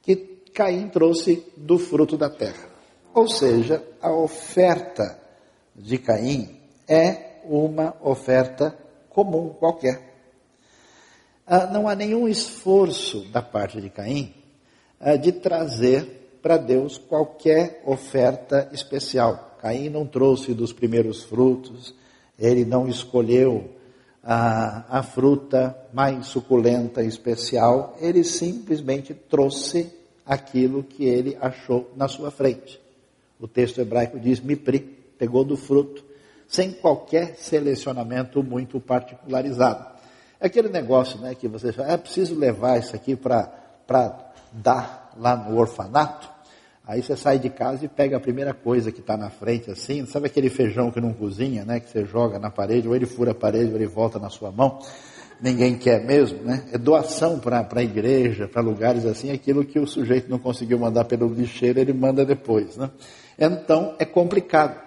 que 0.02 0.16
Caim 0.52 0.88
trouxe 0.88 1.44
do 1.56 1.78
fruto 1.78 2.16
da 2.16 2.28
terra. 2.28 2.68
Ou 3.14 3.28
seja, 3.28 3.82
a 4.00 4.12
oferta 4.12 5.18
de 5.74 5.98
Caim 5.98 6.60
é 6.86 7.40
uma 7.44 7.96
oferta 8.02 8.76
comum 9.08 9.50
qualquer. 9.50 10.08
Ah, 11.46 11.66
não 11.66 11.88
há 11.88 11.94
nenhum 11.94 12.28
esforço 12.28 13.24
da 13.30 13.40
parte 13.40 13.80
de 13.80 13.88
Caim 13.88 14.34
ah, 15.00 15.16
de 15.16 15.32
trazer 15.32 16.38
para 16.42 16.58
Deus 16.58 16.98
qualquer 16.98 17.82
oferta 17.86 18.68
especial. 18.72 19.56
Caim 19.60 19.88
não 19.88 20.06
trouxe 20.06 20.52
dos 20.52 20.72
primeiros 20.72 21.22
frutos, 21.22 21.94
ele 22.38 22.64
não 22.64 22.86
escolheu 22.86 23.70
a, 24.30 24.98
a 24.98 25.02
fruta 25.02 25.74
mais 25.90 26.26
suculenta 26.26 27.02
e 27.02 27.06
especial, 27.06 27.96
ele 27.98 28.22
simplesmente 28.22 29.14
trouxe 29.14 29.90
aquilo 30.26 30.84
que 30.84 31.06
ele 31.06 31.38
achou 31.40 31.90
na 31.96 32.08
sua 32.08 32.30
frente. 32.30 32.78
O 33.40 33.48
texto 33.48 33.80
hebraico 33.80 34.20
diz 34.20 34.38
mipri, 34.38 34.80
pegou 35.18 35.44
do 35.44 35.56
fruto, 35.56 36.04
sem 36.46 36.72
qualquer 36.72 37.36
selecionamento 37.36 38.42
muito 38.42 38.78
particularizado. 38.78 39.86
É 40.38 40.46
aquele 40.46 40.68
negócio 40.68 41.18
né, 41.20 41.34
que 41.34 41.48
você 41.48 41.72
fala, 41.72 41.92
é 41.92 41.96
preciso 41.96 42.38
levar 42.38 42.78
isso 42.78 42.94
aqui 42.94 43.16
para 43.16 43.50
dar 44.52 45.10
lá 45.16 45.36
no 45.36 45.56
orfanato. 45.58 46.28
Aí 46.88 47.02
você 47.02 47.14
sai 47.14 47.38
de 47.38 47.50
casa 47.50 47.84
e 47.84 47.88
pega 47.88 48.16
a 48.16 48.20
primeira 48.20 48.54
coisa 48.54 48.90
que 48.90 49.00
está 49.00 49.14
na 49.14 49.28
frente, 49.28 49.70
assim, 49.70 50.06
sabe 50.06 50.26
aquele 50.26 50.48
feijão 50.48 50.90
que 50.90 50.98
não 50.98 51.12
cozinha, 51.12 51.62
né? 51.62 51.80
Que 51.80 51.90
você 51.90 52.06
joga 52.06 52.38
na 52.38 52.50
parede, 52.50 52.88
ou 52.88 52.96
ele 52.96 53.04
fura 53.04 53.32
a 53.32 53.34
parede, 53.34 53.70
ou 53.70 53.76
ele 53.76 53.86
volta 53.86 54.18
na 54.18 54.30
sua 54.30 54.50
mão. 54.50 54.78
Ninguém 55.38 55.76
quer 55.76 56.02
mesmo, 56.02 56.42
né? 56.42 56.64
É 56.72 56.78
doação 56.78 57.38
para 57.38 57.68
a 57.70 57.82
igreja, 57.82 58.48
para 58.48 58.62
lugares 58.62 59.04
assim, 59.04 59.30
aquilo 59.30 59.66
que 59.66 59.78
o 59.78 59.86
sujeito 59.86 60.30
não 60.30 60.38
conseguiu 60.38 60.78
mandar 60.78 61.04
pelo 61.04 61.28
lixeiro, 61.28 61.78
ele 61.78 61.92
manda 61.92 62.24
depois, 62.24 62.78
né? 62.78 62.90
Então, 63.38 63.94
é 63.98 64.06
complicado. 64.06 64.80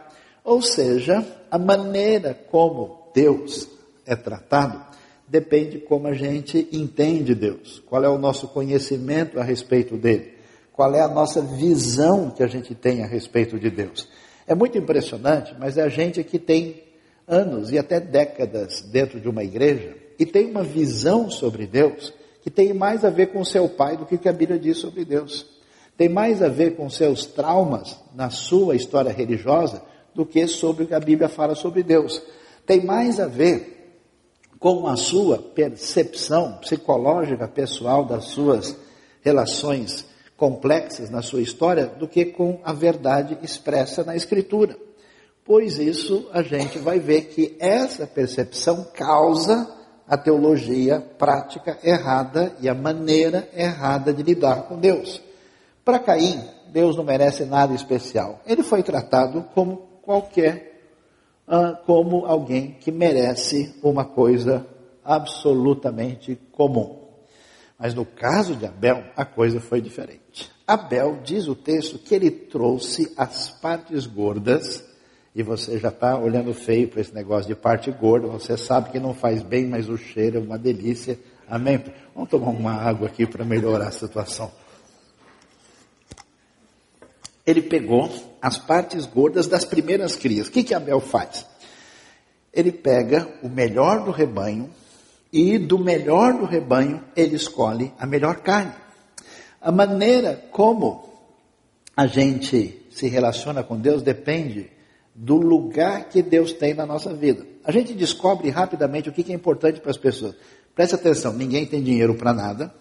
Ou 0.43 0.59
seja, 0.59 1.23
a 1.51 1.59
maneira 1.59 2.33
como 2.33 3.11
Deus 3.13 3.69
é 4.07 4.15
tratado 4.15 4.83
depende 5.27 5.77
como 5.77 6.07
a 6.07 6.13
gente 6.13 6.67
entende 6.71 7.35
Deus, 7.35 7.79
qual 7.85 8.03
é 8.03 8.09
o 8.09 8.17
nosso 8.17 8.47
conhecimento 8.47 9.39
a 9.39 9.43
respeito 9.43 9.95
dele, 9.95 10.40
qual 10.73 10.93
é 10.95 11.01
a 11.01 11.07
nossa 11.07 11.41
visão 11.41 12.29
que 12.29 12.43
a 12.43 12.47
gente 12.47 12.73
tem 12.73 13.03
a 13.03 13.07
respeito 13.07 13.59
de 13.59 13.69
Deus. 13.69 14.07
É 14.47 14.55
muito 14.55 14.77
impressionante, 14.77 15.55
mas 15.59 15.77
é 15.77 15.83
a 15.83 15.89
gente 15.89 16.23
que 16.23 16.39
tem 16.39 16.83
anos 17.27 17.71
e 17.71 17.77
até 17.77 17.99
décadas 17.99 18.81
dentro 18.81 19.19
de 19.19 19.29
uma 19.29 19.43
igreja 19.43 19.95
e 20.17 20.25
tem 20.25 20.49
uma 20.49 20.63
visão 20.63 21.29
sobre 21.29 21.65
Deus 21.65 22.13
que 22.41 22.49
tem 22.49 22.73
mais 22.73 23.05
a 23.05 23.09
ver 23.09 23.27
com 23.27 23.43
seu 23.45 23.69
pai 23.69 23.97
do 23.97 24.05
que 24.05 24.27
a 24.27 24.33
Bíblia 24.33 24.59
diz 24.59 24.77
sobre 24.77 25.05
Deus. 25.05 25.45
Tem 25.97 26.09
mais 26.09 26.41
a 26.41 26.47
ver 26.47 26.75
com 26.75 26.89
seus 26.89 27.25
traumas 27.25 27.95
na 28.15 28.29
sua 28.29 28.75
história 28.75 29.11
religiosa 29.11 29.81
do 30.15 30.25
que 30.25 30.47
sobre 30.47 30.83
o 30.83 30.87
que 30.87 30.93
a 30.93 30.99
Bíblia 30.99 31.29
fala 31.29 31.53
sobre 31.53 31.83
Deus. 31.83 32.21
Tem 32.65 32.83
mais 32.83 33.19
a 33.19 33.27
ver 33.27 33.99
com 34.59 34.87
a 34.87 34.95
sua 34.95 35.37
percepção 35.37 36.53
psicológica 36.53 37.47
pessoal 37.47 38.05
das 38.05 38.25
suas 38.25 38.75
relações 39.21 40.05
complexas 40.41 41.11
na 41.11 41.21
sua 41.21 41.39
história 41.39 41.85
do 41.85 42.07
que 42.07 42.25
com 42.25 42.59
a 42.63 42.73
verdade 42.73 43.37
expressa 43.43 44.03
na 44.03 44.15
Escritura. 44.15 44.75
Pois 45.45 45.77
isso 45.77 46.27
a 46.33 46.41
gente 46.41 46.79
vai 46.79 46.97
ver 46.97 47.25
que 47.25 47.55
essa 47.59 48.07
percepção 48.07 48.87
causa 48.91 49.71
a 50.07 50.17
teologia 50.17 50.99
prática 50.99 51.77
errada 51.83 52.55
e 52.59 52.67
a 52.67 52.73
maneira 52.73 53.47
errada 53.55 54.11
de 54.11 54.23
lidar 54.23 54.63
com 54.63 54.79
Deus. 54.79 55.21
Para 55.85 55.99
Caim, 55.99 56.41
Deus 56.73 56.97
não 56.97 57.03
merece 57.03 57.45
nada 57.45 57.75
especial. 57.75 58.39
Ele 58.47 58.63
foi 58.63 58.81
tratado 58.81 59.45
como 59.53 59.89
qualquer 60.01 60.71
ah, 61.47 61.79
como 61.85 62.25
alguém 62.25 62.77
que 62.79 62.91
merece 62.91 63.75
uma 63.83 64.05
coisa 64.05 64.65
absolutamente 65.05 66.35
comum. 66.51 67.00
Mas 67.81 67.95
no 67.95 68.05
caso 68.05 68.55
de 68.55 68.65
Abel, 68.65 69.03
a 69.15 69.25
coisa 69.25 69.59
foi 69.59 69.81
diferente. 69.81 70.51
Abel, 70.67 71.19
diz 71.23 71.47
o 71.47 71.55
texto, 71.55 71.97
que 71.97 72.13
ele 72.13 72.29
trouxe 72.29 73.11
as 73.17 73.49
partes 73.49 74.05
gordas, 74.05 74.83
e 75.33 75.41
você 75.41 75.79
já 75.79 75.89
está 75.89 76.17
olhando 76.17 76.53
feio 76.53 76.87
para 76.87 77.01
esse 77.01 77.13
negócio 77.13 77.47
de 77.47 77.55
parte 77.55 77.89
gorda, 77.91 78.27
você 78.27 78.55
sabe 78.55 78.91
que 78.91 78.99
não 78.99 79.13
faz 79.13 79.41
bem, 79.41 79.65
mas 79.65 79.89
o 79.89 79.97
cheiro 79.97 80.37
é 80.37 80.41
uma 80.41 80.59
delícia. 80.59 81.19
Amém? 81.49 81.83
Vamos 82.13 82.29
tomar 82.29 82.51
uma 82.51 82.73
água 82.73 83.07
aqui 83.07 83.25
para 83.25 83.43
melhorar 83.43 83.87
a 83.87 83.91
situação 83.91 84.51
ele 87.45 87.61
pegou 87.61 88.09
as 88.41 88.57
partes 88.57 89.05
gordas 89.05 89.47
das 89.47 89.65
primeiras 89.65 90.15
crias. 90.15 90.47
O 90.47 90.51
que, 90.51 90.63
que 90.63 90.73
Abel 90.73 90.99
faz? 90.99 91.45
Ele 92.53 92.71
pega 92.71 93.27
o 93.41 93.49
melhor 93.49 94.03
do 94.03 94.11
rebanho 94.11 94.69
e 95.31 95.57
do 95.57 95.79
melhor 95.79 96.33
do 96.33 96.45
rebanho 96.45 97.03
ele 97.15 97.35
escolhe 97.35 97.93
a 97.97 98.05
melhor 98.05 98.37
carne. 98.37 98.73
A 99.59 99.71
maneira 99.71 100.43
como 100.51 101.09
a 101.95 102.07
gente 102.07 102.85
se 102.89 103.07
relaciona 103.07 103.63
com 103.63 103.77
Deus 103.77 104.01
depende 104.01 104.69
do 105.13 105.35
lugar 105.35 106.09
que 106.09 106.21
Deus 106.21 106.53
tem 106.53 106.73
na 106.73 106.85
nossa 106.85 107.13
vida. 107.13 107.45
A 107.63 107.71
gente 107.71 107.93
descobre 107.93 108.49
rapidamente 108.49 109.09
o 109.09 109.11
que 109.11 109.31
é 109.31 109.35
importante 109.35 109.79
para 109.79 109.91
as 109.91 109.97
pessoas. 109.97 110.35
Preste 110.73 110.95
atenção: 110.95 111.33
ninguém 111.33 111.65
tem 111.65 111.83
dinheiro 111.83 112.15
para 112.15 112.33
nada, 112.33 112.73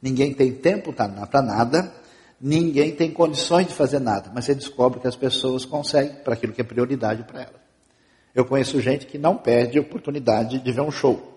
ninguém 0.00 0.32
tem 0.32 0.52
tempo 0.52 0.92
para 0.92 1.42
nada, 1.42 1.92
ninguém 2.40 2.92
tem 2.92 3.10
condições 3.10 3.66
de 3.66 3.74
fazer 3.74 3.98
nada, 3.98 4.30
mas 4.34 4.44
você 4.44 4.54
descobre 4.54 5.00
que 5.00 5.08
as 5.08 5.16
pessoas 5.16 5.64
conseguem 5.64 6.16
para 6.22 6.34
aquilo 6.34 6.52
que 6.52 6.60
é 6.60 6.64
prioridade 6.64 7.24
para 7.24 7.42
elas. 7.42 7.64
Eu 8.34 8.44
conheço 8.44 8.80
gente 8.80 9.06
que 9.06 9.18
não 9.18 9.36
perde 9.36 9.78
a 9.78 9.80
oportunidade 9.80 10.58
de 10.58 10.72
ver 10.72 10.80
um 10.80 10.90
show, 10.90 11.33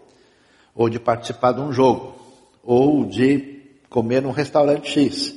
ou 0.77 0.89
de 0.89 0.99
participar 0.99 1.53
de 1.53 1.59
um 1.59 1.73
jogo, 1.73 2.15
ou 2.63 3.03
de 3.03 3.63
comer 3.89 4.21
num 4.21 4.31
restaurante 4.31 4.91
X, 4.91 5.33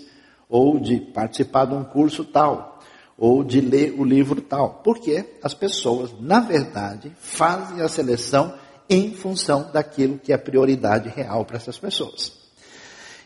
ou 0.49 0.79
de 0.79 1.01
participar 1.01 1.65
de 1.65 1.75
um 1.75 1.83
curso 1.83 2.25
tal, 2.25 2.79
ou 3.17 3.43
de 3.43 3.61
ler 3.61 3.95
o 3.99 4.05
livro 4.05 4.43
tal. 4.43 4.83
Porque 4.85 5.25
as 5.43 5.55
pessoas, 5.55 6.11
na 6.21 6.41
verdade, 6.41 7.11
fazem 7.19 7.81
a 7.81 7.89
seleção 7.89 8.53
em 8.89 9.15
função 9.15 9.71
daquilo 9.73 10.19
que 10.19 10.33
é 10.33 10.37
prioridade 10.37 11.09
real 11.09 11.45
para 11.45 11.57
essas 11.57 11.79
pessoas. 11.79 12.33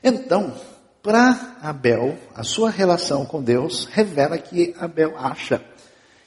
Então, 0.02 0.54
para 1.02 1.56
Abel, 1.62 2.16
a 2.34 2.44
sua 2.44 2.70
relação 2.70 3.24
com 3.26 3.42
Deus 3.42 3.86
revela 3.86 4.38
que 4.38 4.74
Abel 4.78 5.14
acha 5.18 5.60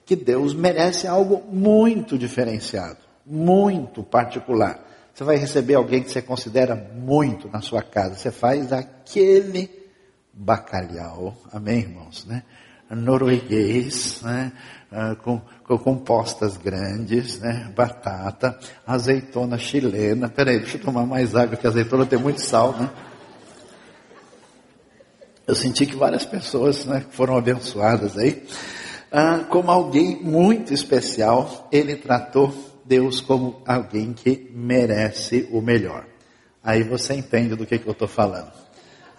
que 0.06 0.16
Deus 0.16 0.54
merece 0.54 1.08
algo 1.08 1.44
muito 1.50 2.18
diferenciado, 2.18 2.98
muito 3.26 4.04
particular. 4.04 4.87
Você 5.18 5.24
vai 5.24 5.38
receber 5.38 5.74
alguém 5.74 6.04
que 6.04 6.12
você 6.12 6.22
considera 6.22 6.76
muito 6.76 7.50
na 7.50 7.60
sua 7.60 7.82
casa. 7.82 8.14
Você 8.14 8.30
faz 8.30 8.72
aquele 8.72 9.68
bacalhau, 10.32 11.36
amém, 11.52 11.80
irmãos? 11.80 12.24
Né? 12.28 12.44
Norueguês, 12.88 14.22
né? 14.22 14.52
Ah, 14.92 15.16
com, 15.16 15.42
com 15.64 15.76
compostas 15.80 16.56
grandes, 16.56 17.40
né? 17.40 17.74
batata, 17.76 18.60
azeitona 18.86 19.58
chilena. 19.58 20.30
Peraí, 20.30 20.60
deixa 20.60 20.78
eu 20.78 20.82
tomar 20.82 21.08
mais 21.08 21.36
água, 21.36 21.58
que 21.58 21.66
azeitona 21.66 22.06
tem 22.06 22.20
muito 22.20 22.40
sal, 22.40 22.74
né? 22.74 22.88
Eu 25.48 25.56
senti 25.56 25.88
que 25.88 25.96
várias 25.96 26.28
pessoas 26.28 26.86
né, 26.86 27.04
foram 27.10 27.36
abençoadas 27.36 28.20
aí. 28.20 28.46
Ah, 29.12 29.46
como 29.50 29.72
alguém 29.72 30.22
muito 30.22 30.76
especial, 30.76 31.68
ele 31.72 31.96
tratou 31.96 32.54
Deus 32.88 33.20
como 33.20 33.62
alguém 33.66 34.14
que 34.14 34.50
merece 34.54 35.48
o 35.52 35.62
melhor. 35.62 36.06
Aí 36.64 36.84
você 36.84 37.14
entende 37.14 37.56
do 37.56 37.66
que, 37.66 37.78
que 37.78 37.88
eu 37.88 37.92
estou 37.92 38.08
falando. 38.08 38.52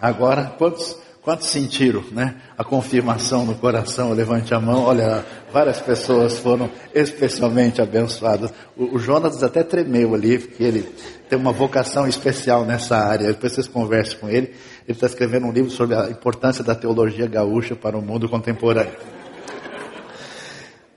Agora, 0.01 0.55
quantos, 0.59 0.97
quantos 1.23 1.49
sentiram 1.49 2.03
né, 2.13 2.37
a 2.57 2.65
confirmação 2.65 3.45
no 3.45 3.55
coração? 3.55 4.13
Levante 4.13 4.55
a 4.55 4.61
mão. 4.61 4.85
Olha, 4.85 5.25
várias 5.53 5.81
pessoas 5.81 6.39
foram 6.39 6.71
especialmente 6.95 7.81
abençoadas. 7.81 8.53
O, 8.77 8.97
o 8.97 8.99
Jonas 8.99 9.43
até 9.43 9.63
tremeu 9.63 10.15
ali, 10.15 10.39
porque 10.39 10.63
ele 10.63 10.83
tem 11.29 11.39
uma 11.39 11.53
vocação 11.53 12.07
especial 12.07 12.65
nessa 12.65 12.97
área. 12.97 13.29
Depois 13.29 13.53
vocês 13.53 13.69
conversem 13.69 14.19
com 14.19 14.29
ele. 14.29 14.55
Ele 14.87 14.97
está 14.97 15.07
escrevendo 15.07 15.47
um 15.47 15.53
livro 15.53 15.71
sobre 15.71 15.95
a 15.95 16.11
importância 16.11 16.65
da 16.65 16.75
teologia 16.75 17.27
gaúcha 17.27 17.75
para 17.75 17.97
o 17.97 18.03
mundo 18.03 18.29
contemporâneo. 18.29 18.97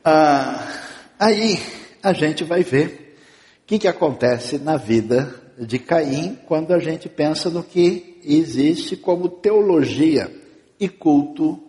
Ah, 0.03 0.67
Aí 1.21 1.59
a 2.01 2.13
gente 2.13 2.43
vai 2.43 2.63
ver 2.63 3.15
o 3.63 3.65
que, 3.65 3.79
que 3.79 3.87
acontece 3.87 4.57
na 4.57 4.77
vida 4.77 5.33
de 5.57 5.79
Caim 5.79 6.37
quando 6.47 6.73
a 6.73 6.79
gente 6.79 7.07
pensa 7.07 7.49
no 7.49 7.63
que 7.63 8.19
existe 8.23 8.95
como 8.95 9.29
teologia 9.29 10.31
e 10.79 10.89
culto 10.89 11.61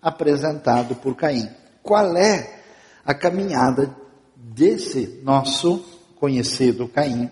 apresentado 0.00 0.94
por 0.96 1.16
Caim. 1.16 1.48
Qual 1.82 2.16
é 2.16 2.60
a 3.04 3.14
caminhada 3.14 3.94
desse 4.36 5.20
nosso 5.22 5.84
conhecido 6.16 6.88
Caim 6.88 7.30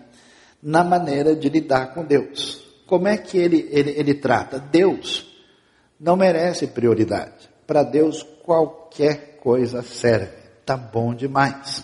na 0.61 0.83
maneira 0.83 1.35
de 1.35 1.49
lidar 1.49 1.93
com 1.93 2.03
Deus? 2.03 2.65
Como 2.87 3.07
é 3.07 3.17
que 3.17 3.37
ele, 3.37 3.67
ele, 3.71 3.91
ele 3.91 4.13
trata? 4.13 4.59
Deus 4.59 5.27
não 5.99 6.15
merece 6.15 6.67
prioridade. 6.67 7.49
Para 7.65 7.83
Deus, 7.83 8.23
qualquer 8.43 9.37
coisa 9.39 9.81
serve. 9.83 10.31
Tá 10.65 10.77
bom 10.77 11.13
demais. 11.13 11.83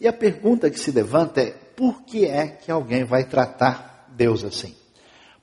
E 0.00 0.06
a 0.06 0.12
pergunta 0.12 0.70
que 0.70 0.78
se 0.78 0.90
levanta 0.90 1.40
é: 1.40 1.50
por 1.50 2.02
que 2.02 2.26
é 2.26 2.46
que 2.48 2.70
alguém 2.70 3.04
vai 3.04 3.24
tratar 3.24 4.08
Deus 4.16 4.44
assim? 4.44 4.74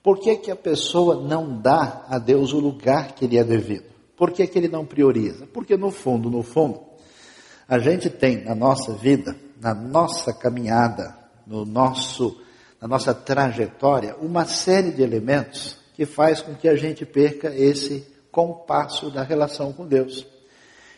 Por 0.02 0.20
que, 0.20 0.36
que 0.36 0.52
a 0.52 0.56
pessoa 0.56 1.26
não 1.26 1.62
dá 1.62 2.06
a 2.10 2.20
Deus 2.20 2.52
o 2.52 2.60
lugar 2.60 3.14
que 3.14 3.26
lhe 3.26 3.38
é 3.38 3.44
devido? 3.44 3.86
Por 4.18 4.32
que, 4.32 4.46
que 4.46 4.60
ele 4.60 4.68
não 4.68 4.86
prioriza? 4.86 5.48
Porque 5.48 5.78
no 5.78 5.90
fundo, 5.92 6.30
no 6.30 6.44
fundo, 6.44 6.82
a 7.68 7.80
gente 7.80 8.10
tem 8.10 8.44
na 8.44 8.54
nossa 8.54 8.94
vida, 8.94 9.36
na 9.60 9.74
nossa 9.74 10.34
caminhada, 10.34 11.18
no 11.48 11.66
nosso, 11.66 12.38
na 12.82 12.88
nossa 12.88 13.14
trajetória, 13.14 14.16
uma 14.18 14.46
série 14.46 14.92
de 14.92 15.02
elementos 15.02 15.78
que 15.94 16.06
faz 16.06 16.42
com 16.42 16.54
que 16.54 16.68
a 16.68 16.76
gente 16.76 17.06
perca 17.06 17.56
esse 17.56 18.06
compasso 18.30 19.10
da 19.10 19.24
relação 19.24 19.72
com 19.72 19.88
Deus. 19.88 20.28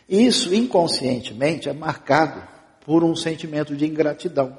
E 0.08 0.26
isso 0.26 0.52
inconscientemente 0.52 1.68
é 1.68 1.72
marcado 1.72 2.55
por 2.86 3.02
um 3.02 3.16
sentimento 3.16 3.76
de 3.76 3.84
ingratidão. 3.84 4.56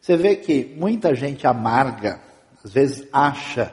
Você 0.00 0.16
vê 0.16 0.36
que 0.36 0.74
muita 0.76 1.14
gente 1.14 1.46
amarga 1.46 2.20
às 2.64 2.72
vezes 2.72 3.06
acha 3.12 3.72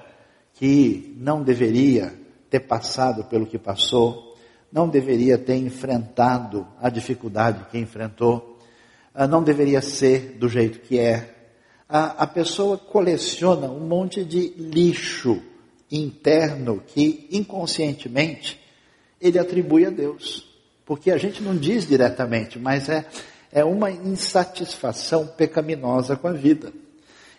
que 0.54 1.16
não 1.18 1.42
deveria 1.42 2.14
ter 2.50 2.60
passado 2.60 3.24
pelo 3.24 3.48
que 3.48 3.58
passou, 3.58 4.38
não 4.72 4.88
deveria 4.88 5.38
ter 5.38 5.56
enfrentado 5.56 6.68
a 6.80 6.90
dificuldade 6.90 7.66
que 7.72 7.78
enfrentou, 7.78 8.60
ah, 9.14 9.28
não 9.28 9.42
deveria 9.44 9.82
ser 9.82 10.38
do 10.38 10.48
jeito 10.48 10.80
que 10.80 11.00
é. 11.00 11.36
A, 11.88 12.24
a 12.24 12.28
pessoa 12.28 12.78
coleciona 12.78 13.68
um 13.68 13.88
monte 13.88 14.24
de 14.24 14.54
lixo 14.58 15.42
interno 15.90 16.82
que 16.86 17.28
inconscientemente 17.32 18.60
ele 19.20 19.40
atribui 19.40 19.86
a 19.86 19.90
Deus. 19.90 20.50
Porque 20.86 21.12
a 21.12 21.18
gente 21.18 21.42
não 21.42 21.56
diz 21.56 21.88
diretamente, 21.88 22.60
mas 22.60 22.90
é, 22.90 23.06
é 23.52 23.64
uma 23.64 23.92
insatisfação 23.92 25.28
pecaminosa 25.28 26.16
com 26.16 26.28
a 26.28 26.34
vida. 26.34 26.72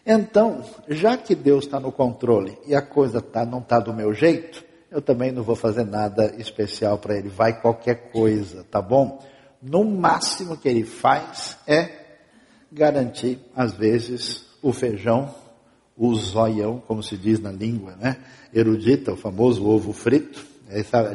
Então, 0.04 0.64
já 0.88 1.16
que 1.16 1.34
Deus 1.34 1.64
está 1.64 1.78
no 1.78 1.92
controle 1.92 2.58
e 2.66 2.74
a 2.74 2.82
coisa 2.82 3.20
tá, 3.20 3.46
não 3.46 3.60
está 3.60 3.78
do 3.78 3.94
meu 3.94 4.12
jeito, 4.12 4.64
eu 4.90 5.00
também 5.00 5.32
não 5.32 5.42
vou 5.42 5.56
fazer 5.56 5.84
nada 5.84 6.34
especial 6.38 6.98
para 6.98 7.16
ele. 7.16 7.28
Vai 7.28 7.60
qualquer 7.60 8.10
coisa, 8.10 8.64
tá 8.70 8.82
bom? 8.82 9.24
No 9.62 9.84
máximo 9.84 10.56
que 10.56 10.68
ele 10.68 10.84
faz 10.84 11.56
é 11.66 11.88
garantir, 12.70 13.38
às 13.54 13.72
vezes, 13.72 14.44
o 14.60 14.72
feijão, 14.72 15.32
o 15.96 16.14
zoião, 16.14 16.82
como 16.86 17.02
se 17.02 17.16
diz 17.16 17.38
na 17.38 17.52
língua, 17.52 17.94
né? 17.96 18.16
Erudita, 18.52 19.12
o 19.12 19.16
famoso 19.16 19.64
ovo 19.66 19.92
frito. 19.92 20.44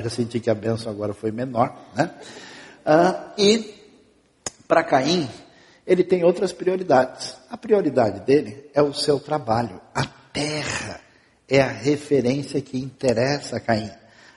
Já 0.01 0.09
senti 0.09 0.39
que 0.39 0.49
a 0.49 0.55
benção 0.55 0.91
agora 0.91 1.13
foi 1.13 1.31
menor, 1.31 1.75
né? 1.95 2.11
Ah, 2.85 3.33
e 3.37 3.76
para 4.67 4.83
Caim, 4.83 5.29
ele 5.85 6.03
tem 6.03 6.23
outras 6.23 6.51
prioridades. 6.51 7.35
A 7.49 7.57
prioridade 7.57 8.19
dele 8.21 8.69
é 8.73 8.81
o 8.81 8.93
seu 8.93 9.19
trabalho. 9.19 9.79
A 9.95 10.05
terra 10.05 11.01
é 11.47 11.61
a 11.61 11.67
referência 11.67 12.61
que 12.61 12.77
interessa 12.77 13.57
a 13.57 13.59
Caim. 13.59 13.89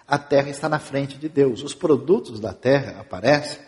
A 0.07 0.19
terra 0.19 0.49
está 0.51 0.69
na 0.69 0.79
frente 0.79 1.19
de 1.19 1.29
Deus. 1.29 1.62
Os 1.62 1.75
produtos 1.75 2.40
da 2.40 2.53
terra 2.53 3.01
aparecem 3.01 3.59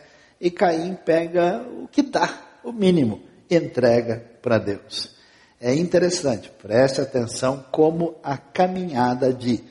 e 0.40 0.50
Caim 0.50 0.94
pega 0.94 1.64
o 1.68 1.86
que 1.86 2.02
dá, 2.02 2.58
o 2.64 2.72
mínimo, 2.72 3.22
entrega 3.48 4.24
para 4.42 4.58
Deus. 4.58 5.14
É 5.60 5.72
interessante, 5.72 6.50
preste 6.60 7.00
atenção 7.00 7.64
como 7.70 8.16
a 8.24 8.36
caminhada 8.36 9.32
de 9.32 9.62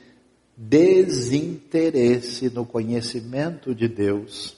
desinteresse 0.56 2.48
no 2.48 2.64
conhecimento 2.64 3.74
de 3.74 3.88
Deus, 3.88 4.56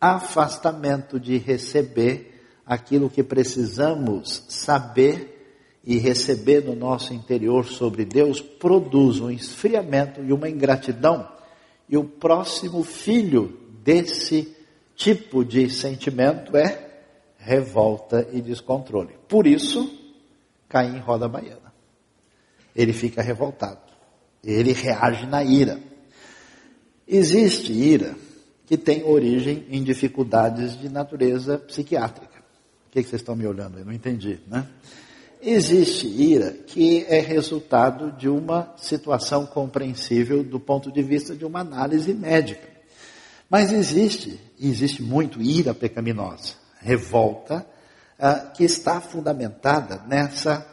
afastamento 0.00 1.20
de 1.20 1.36
receber 1.36 2.42
aquilo 2.64 3.10
que 3.10 3.22
precisamos 3.22 4.44
saber 4.48 5.36
e 5.84 5.98
receber 5.98 6.64
no 6.64 6.74
nosso 6.74 7.12
interior 7.12 7.66
sobre 7.66 8.04
Deus 8.04 8.40
produz 8.40 9.20
um 9.20 9.30
esfriamento 9.30 10.22
e 10.22 10.32
uma 10.32 10.48
ingratidão. 10.48 11.28
E 11.88 11.96
o 11.96 12.04
próximo 12.04 12.84
filho 12.84 13.58
desse 13.82 14.56
tipo 14.94 15.44
de 15.44 15.68
sentimento 15.68 16.56
é 16.56 16.88
revolta 17.38 18.28
e 18.32 18.40
descontrole. 18.40 19.14
Por 19.28 19.46
isso, 19.46 19.98
Caim 20.68 20.98
roda 20.98 21.26
a 21.26 21.28
baiana. 21.28 21.72
Ele 22.76 22.92
fica 22.92 23.22
revoltado. 23.22 23.80
Ele 24.44 24.72
reage 24.72 25.26
na 25.26 25.42
ira. 25.42 25.80
Existe 27.08 27.72
ira 27.72 28.14
que 28.70 28.78
tem 28.78 29.02
origem 29.02 29.66
em 29.68 29.82
dificuldades 29.82 30.78
de 30.78 30.88
natureza 30.88 31.58
psiquiátrica. 31.58 32.38
O 32.86 32.92
que, 32.92 33.02
vocês 33.02 33.20
estão 33.20 33.34
me 33.34 33.44
olhando? 33.44 33.80
Eu 33.80 33.84
não 33.84 33.92
entendi, 33.92 34.38
né? 34.46 34.64
Existe 35.42 36.06
ira 36.06 36.52
que 36.52 37.04
é 37.08 37.18
resultado 37.18 38.12
de 38.12 38.28
uma 38.28 38.72
situação 38.76 39.44
compreensível 39.44 40.44
do 40.44 40.60
ponto 40.60 40.92
de 40.92 41.02
vista 41.02 41.34
de 41.34 41.44
uma 41.44 41.58
análise 41.58 42.14
médica. 42.14 42.68
Mas 43.50 43.72
existe, 43.72 44.40
e 44.56 44.68
existe 44.70 45.02
muito 45.02 45.42
ira 45.42 45.74
pecaminosa, 45.74 46.54
revolta, 46.78 47.66
uh, 48.20 48.52
que 48.52 48.62
está 48.62 49.00
fundamentada 49.00 50.00
nessa 50.06 50.64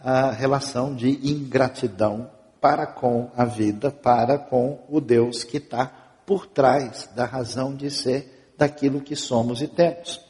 uh, 0.00 0.34
relação 0.36 0.96
de 0.96 1.10
ingratidão 1.30 2.28
para 2.60 2.88
com 2.88 3.30
a 3.36 3.44
vida, 3.44 3.92
para 3.92 4.36
com 4.36 4.84
o 4.88 5.00
Deus 5.00 5.44
que 5.44 5.58
está 5.58 6.05
por 6.26 6.46
trás 6.46 7.08
da 7.14 7.24
razão 7.24 7.74
de 7.74 7.90
ser 7.90 8.52
daquilo 8.58 9.00
que 9.00 9.14
somos 9.14 9.62
e 9.62 9.68
temos. 9.68 10.20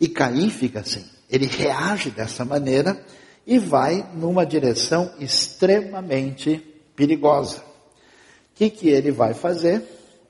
E 0.00 0.08
Caim 0.08 0.50
fica 0.50 0.80
assim. 0.80 1.04
Ele 1.28 1.46
reage 1.46 2.10
dessa 2.10 2.44
maneira 2.44 3.02
e 3.46 3.58
vai 3.58 4.06
numa 4.14 4.44
direção 4.44 5.12
extremamente 5.18 6.58
perigosa. 6.94 7.58
O 7.58 8.54
que, 8.54 8.68
que 8.68 8.88
ele 8.88 9.10
vai 9.10 9.32
fazer? 9.32 9.82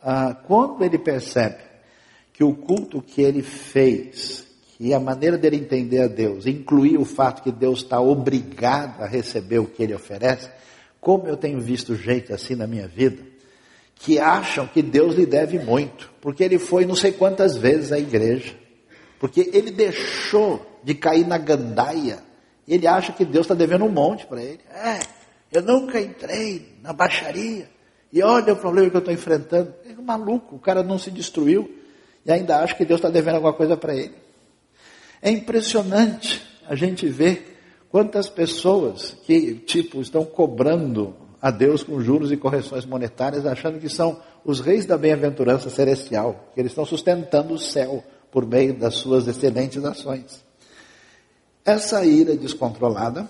Ah, 0.02 0.34
quando 0.46 0.84
ele 0.84 0.98
percebe 0.98 1.58
que 2.32 2.44
o 2.44 2.54
culto 2.54 3.02
que 3.02 3.20
ele 3.20 3.42
fez, 3.42 4.46
que 4.78 4.94
a 4.94 5.00
maneira 5.00 5.36
dele 5.36 5.56
entender 5.56 6.00
a 6.00 6.06
Deus, 6.06 6.46
incluir 6.46 6.96
o 6.96 7.04
fato 7.04 7.42
que 7.42 7.52
Deus 7.52 7.80
está 7.80 8.00
obrigado 8.00 9.02
a 9.02 9.06
receber 9.06 9.58
o 9.58 9.66
que 9.66 9.82
ele 9.82 9.94
oferece, 9.94 10.50
como 11.00 11.26
eu 11.26 11.36
tenho 11.36 11.60
visto 11.60 11.94
gente 11.94 12.32
assim 12.32 12.54
na 12.54 12.66
minha 12.66 12.86
vida, 12.86 13.22
que 14.00 14.18
acham 14.18 14.66
que 14.66 14.82
Deus 14.82 15.14
lhe 15.14 15.26
deve 15.26 15.58
muito, 15.58 16.10
porque 16.22 16.42
ele 16.42 16.58
foi 16.58 16.86
não 16.86 16.96
sei 16.96 17.12
quantas 17.12 17.56
vezes 17.56 17.92
à 17.92 17.98
igreja, 17.98 18.56
porque 19.18 19.50
ele 19.52 19.70
deixou 19.70 20.80
de 20.82 20.94
cair 20.94 21.26
na 21.26 21.36
gandaia. 21.36 22.18
Ele 22.66 22.86
acha 22.86 23.12
que 23.12 23.26
Deus 23.26 23.44
está 23.44 23.54
devendo 23.54 23.84
um 23.84 23.90
monte 23.90 24.26
para 24.26 24.42
ele. 24.42 24.60
É, 24.72 25.00
eu 25.52 25.60
nunca 25.60 26.00
entrei 26.00 26.76
na 26.82 26.94
baixaria. 26.94 27.68
E 28.10 28.22
olha 28.22 28.54
o 28.54 28.56
problema 28.56 28.88
que 28.88 28.96
eu 28.96 29.00
estou 29.00 29.12
enfrentando. 29.12 29.74
É 29.84 29.92
maluco, 30.00 30.56
o 30.56 30.58
cara 30.58 30.82
não 30.82 30.98
se 30.98 31.10
destruiu 31.10 31.70
e 32.24 32.32
ainda 32.32 32.58
acha 32.58 32.74
que 32.74 32.86
Deus 32.86 32.98
está 32.98 33.10
devendo 33.10 33.34
alguma 33.34 33.52
coisa 33.52 33.76
para 33.76 33.94
ele. 33.94 34.14
É 35.20 35.30
impressionante 35.30 36.42
a 36.66 36.74
gente 36.74 37.06
ver 37.06 37.58
quantas 37.90 38.30
pessoas 38.30 39.14
que, 39.24 39.56
tipo, 39.56 40.00
estão 40.00 40.24
cobrando 40.24 41.14
a 41.40 41.50
Deus 41.50 41.82
com 41.82 42.00
juros 42.00 42.30
e 42.30 42.36
correções 42.36 42.84
monetárias, 42.84 43.46
achando 43.46 43.78
que 43.78 43.88
são 43.88 44.20
os 44.44 44.60
reis 44.60 44.84
da 44.84 44.98
bem-aventurança 44.98 45.70
celestial, 45.70 46.50
que 46.54 46.60
eles 46.60 46.72
estão 46.72 46.84
sustentando 46.84 47.54
o 47.54 47.58
céu 47.58 48.04
por 48.30 48.46
meio 48.46 48.74
das 48.74 48.96
suas 48.96 49.26
excelentes 49.26 49.84
ações. 49.84 50.44
Essa 51.64 52.04
ira 52.04 52.36
descontrolada, 52.36 53.28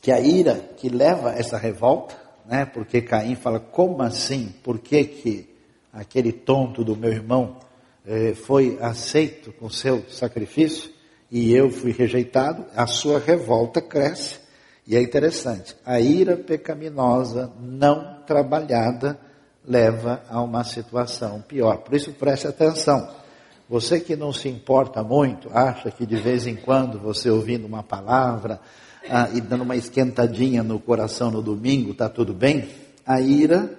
que 0.00 0.10
é 0.10 0.14
a 0.14 0.20
ira 0.20 0.54
que 0.76 0.88
leva 0.88 1.32
essa 1.32 1.56
revolta, 1.56 2.16
né? 2.44 2.64
Porque 2.66 3.00
Caim 3.00 3.34
fala, 3.34 3.60
como 3.60 4.02
assim? 4.02 4.52
Por 4.62 4.78
que 4.78 5.04
que 5.04 5.48
aquele 5.92 6.32
tonto 6.32 6.84
do 6.84 6.96
meu 6.96 7.12
irmão 7.12 7.58
eh, 8.06 8.34
foi 8.34 8.78
aceito 8.80 9.52
com 9.52 9.70
seu 9.70 10.04
sacrifício 10.08 10.90
e 11.30 11.54
eu 11.54 11.70
fui 11.70 11.92
rejeitado? 11.92 12.64
A 12.74 12.86
sua 12.86 13.18
revolta 13.18 13.80
cresce. 13.80 14.41
E 14.86 14.96
é 14.96 15.02
interessante, 15.02 15.76
a 15.86 16.00
ira 16.00 16.36
pecaminosa 16.36 17.52
não 17.60 18.20
trabalhada 18.26 19.18
leva 19.66 20.22
a 20.28 20.40
uma 20.40 20.64
situação 20.64 21.40
pior. 21.40 21.78
Por 21.78 21.94
isso 21.94 22.12
preste 22.12 22.48
atenção. 22.48 23.08
Você 23.68 24.00
que 24.00 24.16
não 24.16 24.32
se 24.32 24.48
importa 24.48 25.02
muito, 25.02 25.48
acha 25.52 25.90
que 25.90 26.04
de 26.04 26.16
vez 26.16 26.46
em 26.46 26.56
quando 26.56 26.98
você 26.98 27.30
ouvindo 27.30 27.66
uma 27.66 27.82
palavra 27.82 28.60
ah, 29.08 29.28
e 29.32 29.40
dando 29.40 29.62
uma 29.62 29.76
esquentadinha 29.76 30.62
no 30.62 30.80
coração 30.80 31.30
no 31.30 31.40
domingo, 31.40 31.92
está 31.92 32.08
tudo 32.08 32.34
bem? 32.34 32.68
A 33.06 33.20
ira, 33.20 33.70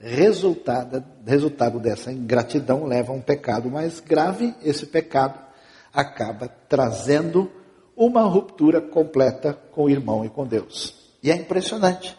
resultado, 0.00 1.04
resultado 1.26 1.80
dessa 1.80 2.12
ingratidão, 2.12 2.86
leva 2.86 3.12
a 3.12 3.14
um 3.14 3.20
pecado 3.20 3.68
mais 3.68 4.00
grave. 4.00 4.54
Esse 4.62 4.86
pecado 4.86 5.38
acaba 5.92 6.48
trazendo 6.68 7.50
uma 7.96 8.22
ruptura 8.22 8.80
completa 8.80 9.54
com 9.72 9.84
o 9.84 9.90
irmão 9.90 10.24
e 10.24 10.28
com 10.28 10.46
Deus. 10.46 10.94
E 11.22 11.30
é 11.30 11.36
impressionante, 11.36 12.16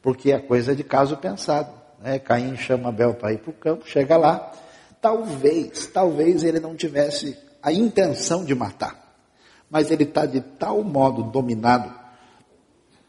porque 0.00 0.32
é 0.32 0.38
coisa 0.38 0.74
de 0.74 0.84
caso 0.84 1.16
pensado. 1.16 1.70
Né? 2.00 2.18
Caim 2.18 2.56
chama 2.56 2.88
Abel 2.88 3.14
para 3.14 3.32
ir 3.32 3.38
para 3.38 3.50
o 3.50 3.54
campo, 3.54 3.88
chega 3.88 4.16
lá, 4.16 4.52
talvez, 5.00 5.86
talvez 5.86 6.42
ele 6.42 6.60
não 6.60 6.74
tivesse 6.74 7.36
a 7.62 7.72
intenção 7.72 8.44
de 8.44 8.54
matar, 8.54 9.16
mas 9.70 9.90
ele 9.90 10.04
está 10.04 10.24
de 10.24 10.40
tal 10.40 10.82
modo 10.84 11.22
dominado 11.24 11.92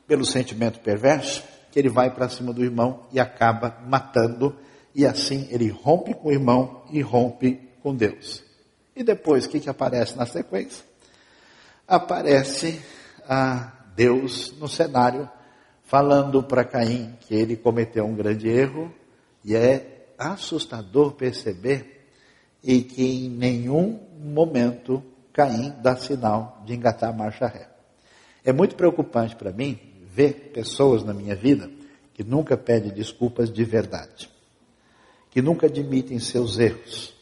pelo 0.08 0.26
sentimento 0.26 0.80
perverso 0.80 1.44
que 1.72 1.78
ele 1.78 1.90
vai 1.90 2.10
para 2.10 2.30
cima 2.30 2.54
do 2.54 2.64
irmão 2.64 3.02
e 3.12 3.20
acaba 3.20 3.78
matando, 3.86 4.56
e 4.96 5.06
assim 5.06 5.48
ele 5.52 5.70
rompe 5.70 6.14
com 6.14 6.30
o 6.30 6.32
irmão 6.32 6.84
e 6.90 7.02
rompe 7.02 7.70
com 7.84 7.94
Deus. 7.94 8.44
E 8.96 9.04
depois, 9.04 9.46
o 9.46 9.50
que, 9.50 9.60
que 9.60 9.70
aparece 9.70 10.18
na 10.18 10.26
sequência? 10.26 10.84
Aparece 11.88 12.82
a 13.28 13.72
Deus 13.96 14.54
no 14.60 14.68
cenário, 14.68 15.30
falando 15.84 16.44
para 16.44 16.66
Caim 16.66 17.16
que 17.22 17.34
ele 17.34 17.56
cometeu 17.56 18.06
um 18.06 18.16
grande 18.16 18.50
erro, 18.50 18.94
e 19.44 19.56
é 19.56 20.14
assustador 20.18 21.14
perceber 21.14 22.10
e 22.64 22.82
que 22.82 23.26
em 23.26 23.30
nenhum 23.30 24.00
momento 24.20 25.02
Caim 25.32 25.74
dá 25.82 25.96
sinal 25.96 26.62
de 26.66 26.74
engatar 26.74 27.10
a 27.10 27.14
marcha 27.14 27.48
ré. 27.48 27.70
É 28.44 28.52
muito 28.52 28.76
preocupante 28.76 29.36
para 29.36 29.52
mim 29.52 29.80
ver 30.12 30.52
pessoas 30.54 31.04
na 31.04 31.14
minha 31.14 31.36
vida 31.36 31.70
que 32.14 32.24
nunca 32.24 32.58
pedem 32.58 32.92
desculpas 32.92 33.52
de 33.52 33.64
verdade, 33.64 34.30
que 35.30 35.42
nunca 35.42 35.68
admitem 35.68 36.20
seus 36.20 36.58
erros, 36.58 37.16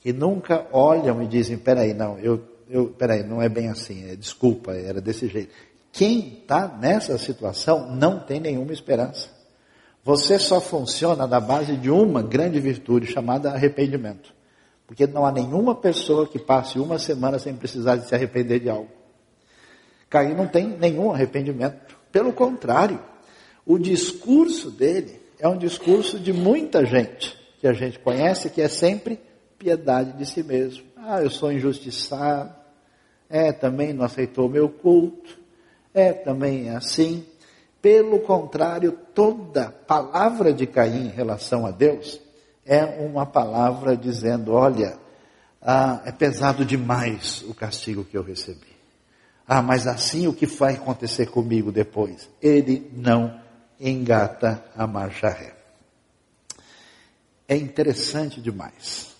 que 0.00 0.12
nunca 0.12 0.66
olham 0.72 1.22
e 1.22 1.26
dizem, 1.26 1.58
peraí, 1.58 1.92
não, 1.92 2.18
eu, 2.18 2.42
eu, 2.72 2.86
peraí, 2.88 3.22
não 3.22 3.42
é 3.42 3.50
bem 3.50 3.68
assim, 3.68 4.08
é, 4.08 4.16
desculpa, 4.16 4.72
era 4.72 4.98
desse 4.98 5.28
jeito. 5.28 5.52
Quem 5.92 6.38
está 6.40 6.66
nessa 6.66 7.18
situação 7.18 7.94
não 7.94 8.18
tem 8.18 8.40
nenhuma 8.40 8.72
esperança. 8.72 9.28
Você 10.02 10.38
só 10.38 10.58
funciona 10.58 11.26
na 11.26 11.38
base 11.38 11.76
de 11.76 11.90
uma 11.90 12.22
grande 12.22 12.58
virtude 12.58 13.06
chamada 13.06 13.50
arrependimento. 13.50 14.32
Porque 14.86 15.06
não 15.06 15.26
há 15.26 15.30
nenhuma 15.30 15.74
pessoa 15.74 16.26
que 16.26 16.38
passe 16.38 16.78
uma 16.78 16.98
semana 16.98 17.38
sem 17.38 17.54
precisar 17.54 17.96
de 17.96 18.08
se 18.08 18.14
arrepender 18.14 18.58
de 18.58 18.70
algo. 18.70 18.90
Caim 20.08 20.34
não 20.34 20.46
tem 20.46 20.66
nenhum 20.68 21.12
arrependimento. 21.12 21.94
Pelo 22.10 22.32
contrário, 22.32 22.98
o 23.66 23.78
discurso 23.78 24.70
dele 24.70 25.20
é 25.38 25.46
um 25.46 25.58
discurso 25.58 26.18
de 26.18 26.32
muita 26.32 26.86
gente 26.86 27.38
que 27.60 27.68
a 27.68 27.74
gente 27.74 27.98
conhece 27.98 28.48
que 28.48 28.62
é 28.62 28.68
sempre 28.68 29.20
piedade 29.58 30.14
de 30.14 30.24
si 30.24 30.42
mesmo. 30.42 30.84
Ah, 30.96 31.22
eu 31.22 31.30
sou 31.30 31.52
injustiçado. 31.52 32.61
É, 33.32 33.50
também 33.50 33.94
não 33.94 34.04
aceitou 34.04 34.46
meu 34.46 34.68
culto. 34.68 35.40
É, 35.94 36.12
também 36.12 36.68
é 36.68 36.76
assim. 36.76 37.26
Pelo 37.80 38.20
contrário, 38.20 38.92
toda 39.14 39.70
palavra 39.70 40.52
de 40.52 40.66
Caim 40.66 41.06
em 41.06 41.10
relação 41.10 41.64
a 41.64 41.70
Deus 41.70 42.20
é 42.66 42.84
uma 42.84 43.24
palavra 43.24 43.96
dizendo: 43.96 44.52
olha, 44.52 44.98
ah, 45.62 46.02
é 46.04 46.12
pesado 46.12 46.62
demais 46.62 47.42
o 47.48 47.54
castigo 47.54 48.04
que 48.04 48.18
eu 48.18 48.22
recebi. 48.22 48.76
Ah, 49.48 49.62
mas 49.62 49.86
assim 49.86 50.26
o 50.26 50.34
que 50.34 50.44
vai 50.44 50.74
acontecer 50.74 51.30
comigo 51.30 51.72
depois? 51.72 52.28
Ele 52.40 52.90
não 52.94 53.40
engata 53.80 54.62
a 54.76 54.86
marcha 54.86 55.30
ré. 55.30 55.54
É 57.48 57.56
interessante 57.56 58.42
demais 58.42 59.11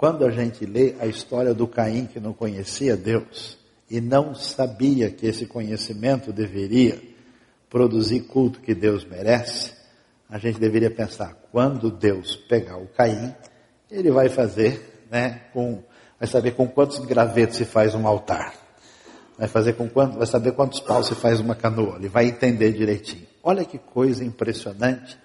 quando 0.00 0.24
a 0.24 0.30
gente 0.30 0.64
lê 0.64 0.94
a 0.98 1.04
história 1.04 1.52
do 1.52 1.68
Caim 1.68 2.06
que 2.06 2.18
não 2.18 2.32
conhecia 2.32 2.96
Deus 2.96 3.58
e 3.90 4.00
não 4.00 4.34
sabia 4.34 5.10
que 5.10 5.26
esse 5.26 5.44
conhecimento 5.44 6.32
deveria 6.32 6.98
produzir 7.68 8.20
culto 8.20 8.60
que 8.60 8.74
Deus 8.74 9.04
merece, 9.04 9.74
a 10.26 10.38
gente 10.38 10.58
deveria 10.58 10.90
pensar, 10.90 11.34
quando 11.52 11.90
Deus 11.90 12.34
pegar 12.34 12.78
o 12.78 12.86
Caim, 12.86 13.34
ele 13.90 14.10
vai 14.10 14.30
fazer, 14.30 15.04
né, 15.10 15.42
com, 15.52 15.82
vai 16.18 16.26
saber 16.26 16.52
com 16.52 16.66
quantos 16.66 16.98
gravetos 17.00 17.58
se 17.58 17.66
faz 17.66 17.94
um 17.94 18.06
altar. 18.06 18.54
Vai 19.36 19.48
fazer 19.48 19.74
com 19.74 19.86
quanto, 19.86 20.16
vai 20.16 20.26
saber 20.26 20.52
quantos 20.52 20.80
paus 20.80 21.08
se 21.08 21.14
faz 21.14 21.40
uma 21.40 21.54
canoa. 21.54 21.96
Ele 21.96 22.08
vai 22.08 22.24
entender 22.28 22.72
direitinho. 22.72 23.26
Olha 23.42 23.66
que 23.66 23.76
coisa 23.76 24.24
impressionante 24.24 25.18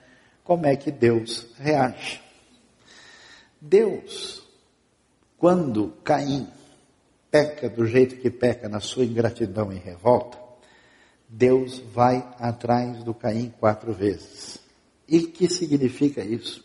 como 0.44 0.66
é 0.66 0.76
que 0.76 0.92
Deus 0.92 1.48
reage. 1.58 2.22
Deus 3.62 4.45
quando 5.38 5.94
Caim 6.04 6.48
peca 7.30 7.70
do 7.70 7.86
jeito 7.86 8.18
que 8.18 8.30
peca 8.30 8.70
na 8.70 8.80
sua 8.80 9.04
ingratidão 9.04 9.72
e 9.72 9.78
revolta, 9.78 10.38
Deus 11.28 11.80
vai 11.94 12.26
atrás 12.40 13.04
do 13.04 13.14
Caim 13.14 13.54
quatro 13.60 13.92
vezes. 13.92 14.60
E 15.08 15.24
que 15.24 15.48
significa 15.48 16.24
isso? 16.24 16.64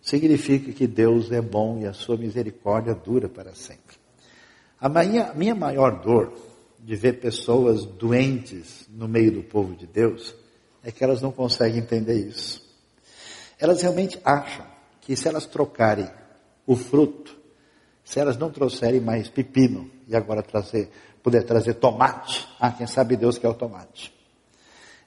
Significa 0.00 0.72
que 0.72 0.86
Deus 0.86 1.30
é 1.30 1.40
bom 1.40 1.78
e 1.80 1.86
a 1.86 1.92
sua 1.92 2.16
misericórdia 2.16 2.94
dura 2.94 3.28
para 3.28 3.54
sempre. 3.54 3.96
A 4.80 4.88
minha, 4.88 5.32
minha 5.34 5.54
maior 5.54 6.02
dor 6.02 6.32
de 6.78 6.96
ver 6.96 7.20
pessoas 7.20 7.84
doentes 7.86 8.86
no 8.90 9.08
meio 9.08 9.32
do 9.32 9.42
povo 9.42 9.74
de 9.74 9.86
Deus 9.86 10.34
é 10.82 10.92
que 10.92 11.02
elas 11.02 11.22
não 11.22 11.32
conseguem 11.32 11.78
entender 11.78 12.18
isso. 12.26 12.62
Elas 13.58 13.80
realmente 13.80 14.20
acham 14.24 14.66
que 15.00 15.16
se 15.16 15.26
elas 15.26 15.46
trocarem 15.46 16.10
o 16.66 16.76
fruto 16.76 17.33
se 18.04 18.20
elas 18.20 18.36
não 18.36 18.50
trouxerem 18.50 19.00
mais 19.00 19.28
pepino 19.28 19.90
e 20.06 20.14
agora 20.14 20.42
trazer, 20.42 20.90
puder 21.22 21.42
trazer 21.42 21.74
tomate, 21.74 22.46
ah, 22.60 22.70
quem 22.70 22.86
sabe 22.86 23.16
Deus 23.16 23.38
quer 23.38 23.48
o 23.48 23.54
tomate. 23.54 24.12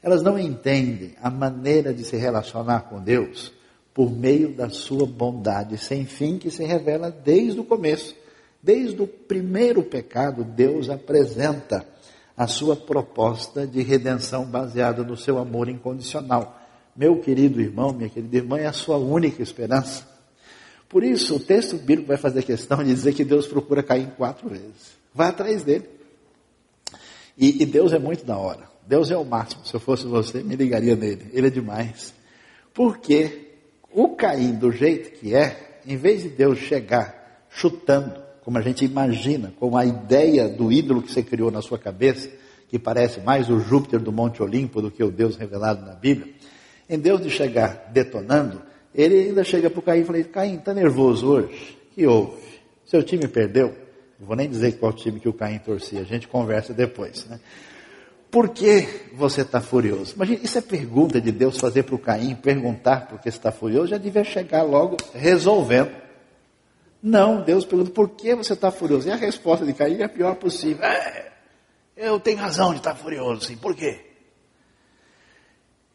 Elas 0.01 0.23
não 0.23 0.37
entendem 0.37 1.15
a 1.21 1.29
maneira 1.29 1.93
de 1.93 2.03
se 2.03 2.17
relacionar 2.17 2.81
com 2.81 2.99
Deus 2.99 3.53
por 3.93 4.11
meio 4.11 4.53
da 4.53 4.69
sua 4.69 5.05
bondade 5.05 5.77
sem 5.77 6.05
fim 6.05 6.37
que 6.37 6.51
se 6.51 6.63
revela 6.63 7.11
desde 7.11 7.59
o 7.59 7.63
começo. 7.63 8.15
Desde 8.61 9.01
o 9.01 9.07
primeiro 9.07 9.83
pecado, 9.83 10.43
Deus 10.43 10.89
apresenta 10.89 11.85
a 12.35 12.47
sua 12.47 12.75
proposta 12.75 13.65
de 13.65 13.81
redenção 13.81 14.45
baseada 14.45 15.03
no 15.03 15.17
seu 15.17 15.39
amor 15.39 15.69
incondicional. 15.69 16.59
Meu 16.95 17.19
querido 17.19 17.59
irmão, 17.61 17.91
minha 17.93 18.09
querida 18.09 18.37
irmã, 18.37 18.57
é 18.59 18.67
a 18.67 18.73
sua 18.73 18.97
única 18.97 19.41
esperança. 19.41 20.16
Por 20.89 21.03
isso, 21.03 21.35
o 21.35 21.39
texto 21.39 21.77
bíblico 21.77 22.07
vai 22.07 22.17
fazer 22.17 22.43
questão 22.43 22.83
de 22.83 22.93
dizer 22.93 23.13
que 23.13 23.25
Deus 23.25 23.45
procura 23.45 23.83
Caim 23.83 24.09
quatro 24.17 24.49
vezes. 24.49 24.97
Vai 25.13 25.29
atrás 25.29 25.63
dele. 25.63 25.89
E, 27.37 27.61
e, 27.61 27.65
Deus 27.65 27.93
é 27.93 27.99
muito 27.99 28.25
da 28.25 28.37
hora. 28.37 28.69
Deus 28.87 29.11
é 29.11 29.17
o 29.17 29.25
máximo. 29.25 29.65
Se 29.65 29.73
eu 29.73 29.79
fosse 29.79 30.05
você, 30.05 30.41
me 30.41 30.55
ligaria 30.55 30.95
nele. 30.95 31.29
Ele 31.33 31.47
é 31.47 31.49
demais. 31.49 32.13
Porque 32.73 33.47
o 33.91 34.09
Caim, 34.09 34.53
do 34.53 34.71
jeito 34.71 35.19
que 35.19 35.35
é, 35.35 35.79
em 35.85 35.97
vez 35.97 36.23
de 36.23 36.29
Deus 36.29 36.59
chegar 36.59 37.45
chutando, 37.49 38.21
como 38.41 38.57
a 38.57 38.61
gente 38.61 38.85
imagina, 38.85 39.53
com 39.59 39.75
a 39.75 39.85
ideia 39.85 40.47
do 40.47 40.71
ídolo 40.71 41.01
que 41.01 41.11
você 41.11 41.21
criou 41.21 41.51
na 41.51 41.61
sua 41.61 41.77
cabeça, 41.77 42.29
que 42.69 42.79
parece 42.79 43.19
mais 43.19 43.49
o 43.49 43.59
Júpiter 43.59 43.99
do 43.99 44.11
Monte 44.11 44.41
Olimpo 44.41 44.81
do 44.81 44.91
que 44.91 45.03
o 45.03 45.11
Deus 45.11 45.35
revelado 45.35 45.85
na 45.85 45.93
Bíblia, 45.93 46.33
em 46.89 46.97
Deus 46.97 47.21
de 47.21 47.29
chegar 47.29 47.89
detonando, 47.91 48.61
ele 48.97 49.29
ainda 49.29 49.43
chega 49.43 49.69
para 49.69 49.79
o 49.79 49.83
Caim 49.83 50.01
e 50.01 50.03
fala, 50.03 50.23
Caim, 50.23 50.55
está 50.55 50.73
nervoso 50.73 51.29
hoje? 51.29 51.77
que 51.97 52.05
houve? 52.05 52.37
Seu 52.85 53.01
time 53.01 53.27
perdeu? 53.27 53.75
Não 54.19 54.27
vou 54.27 54.35
nem 54.35 54.49
dizer 54.49 54.73
qual 54.79 54.93
time 54.93 55.19
que 55.19 55.29
o 55.29 55.33
Caim 55.33 55.59
torcia, 55.59 56.01
a 56.01 56.03
gente 56.03 56.27
conversa 56.27 56.73
depois. 56.73 57.25
Né? 57.25 57.39
Por 58.29 58.49
que 58.49 58.87
você 59.13 59.41
está 59.41 59.61
furioso? 59.61 60.15
Imagina, 60.15 60.39
isso 60.43 60.57
é 60.57 60.61
pergunta 60.61 61.21
de 61.21 61.31
Deus 61.31 61.57
fazer 61.57 61.83
para 61.83 61.95
o 61.95 61.99
Caim, 61.99 62.35
perguntar 62.35 63.07
por 63.07 63.19
que 63.19 63.29
está 63.29 63.51
furioso, 63.51 63.87
já 63.87 63.97
devia 63.97 64.23
chegar 64.23 64.63
logo 64.63 64.97
resolvendo. 65.13 65.91
Não, 67.01 67.43
Deus 67.43 67.65
pergunta, 67.65 67.91
por 67.91 68.09
que 68.09 68.35
você 68.35 68.53
está 68.53 68.71
furioso? 68.71 69.07
E 69.07 69.11
a 69.11 69.15
resposta 69.15 69.65
de 69.65 69.73
Caim 69.73 69.99
é 69.99 70.05
a 70.05 70.09
pior 70.09 70.35
possível. 70.35 70.83
É, 70.83 71.31
eu 71.95 72.19
tenho 72.19 72.37
razão 72.37 72.71
de 72.71 72.77
estar 72.77 72.95
furioso, 72.95 73.41
sim. 73.45 73.57
Por 73.57 73.75
quê? 73.75 74.06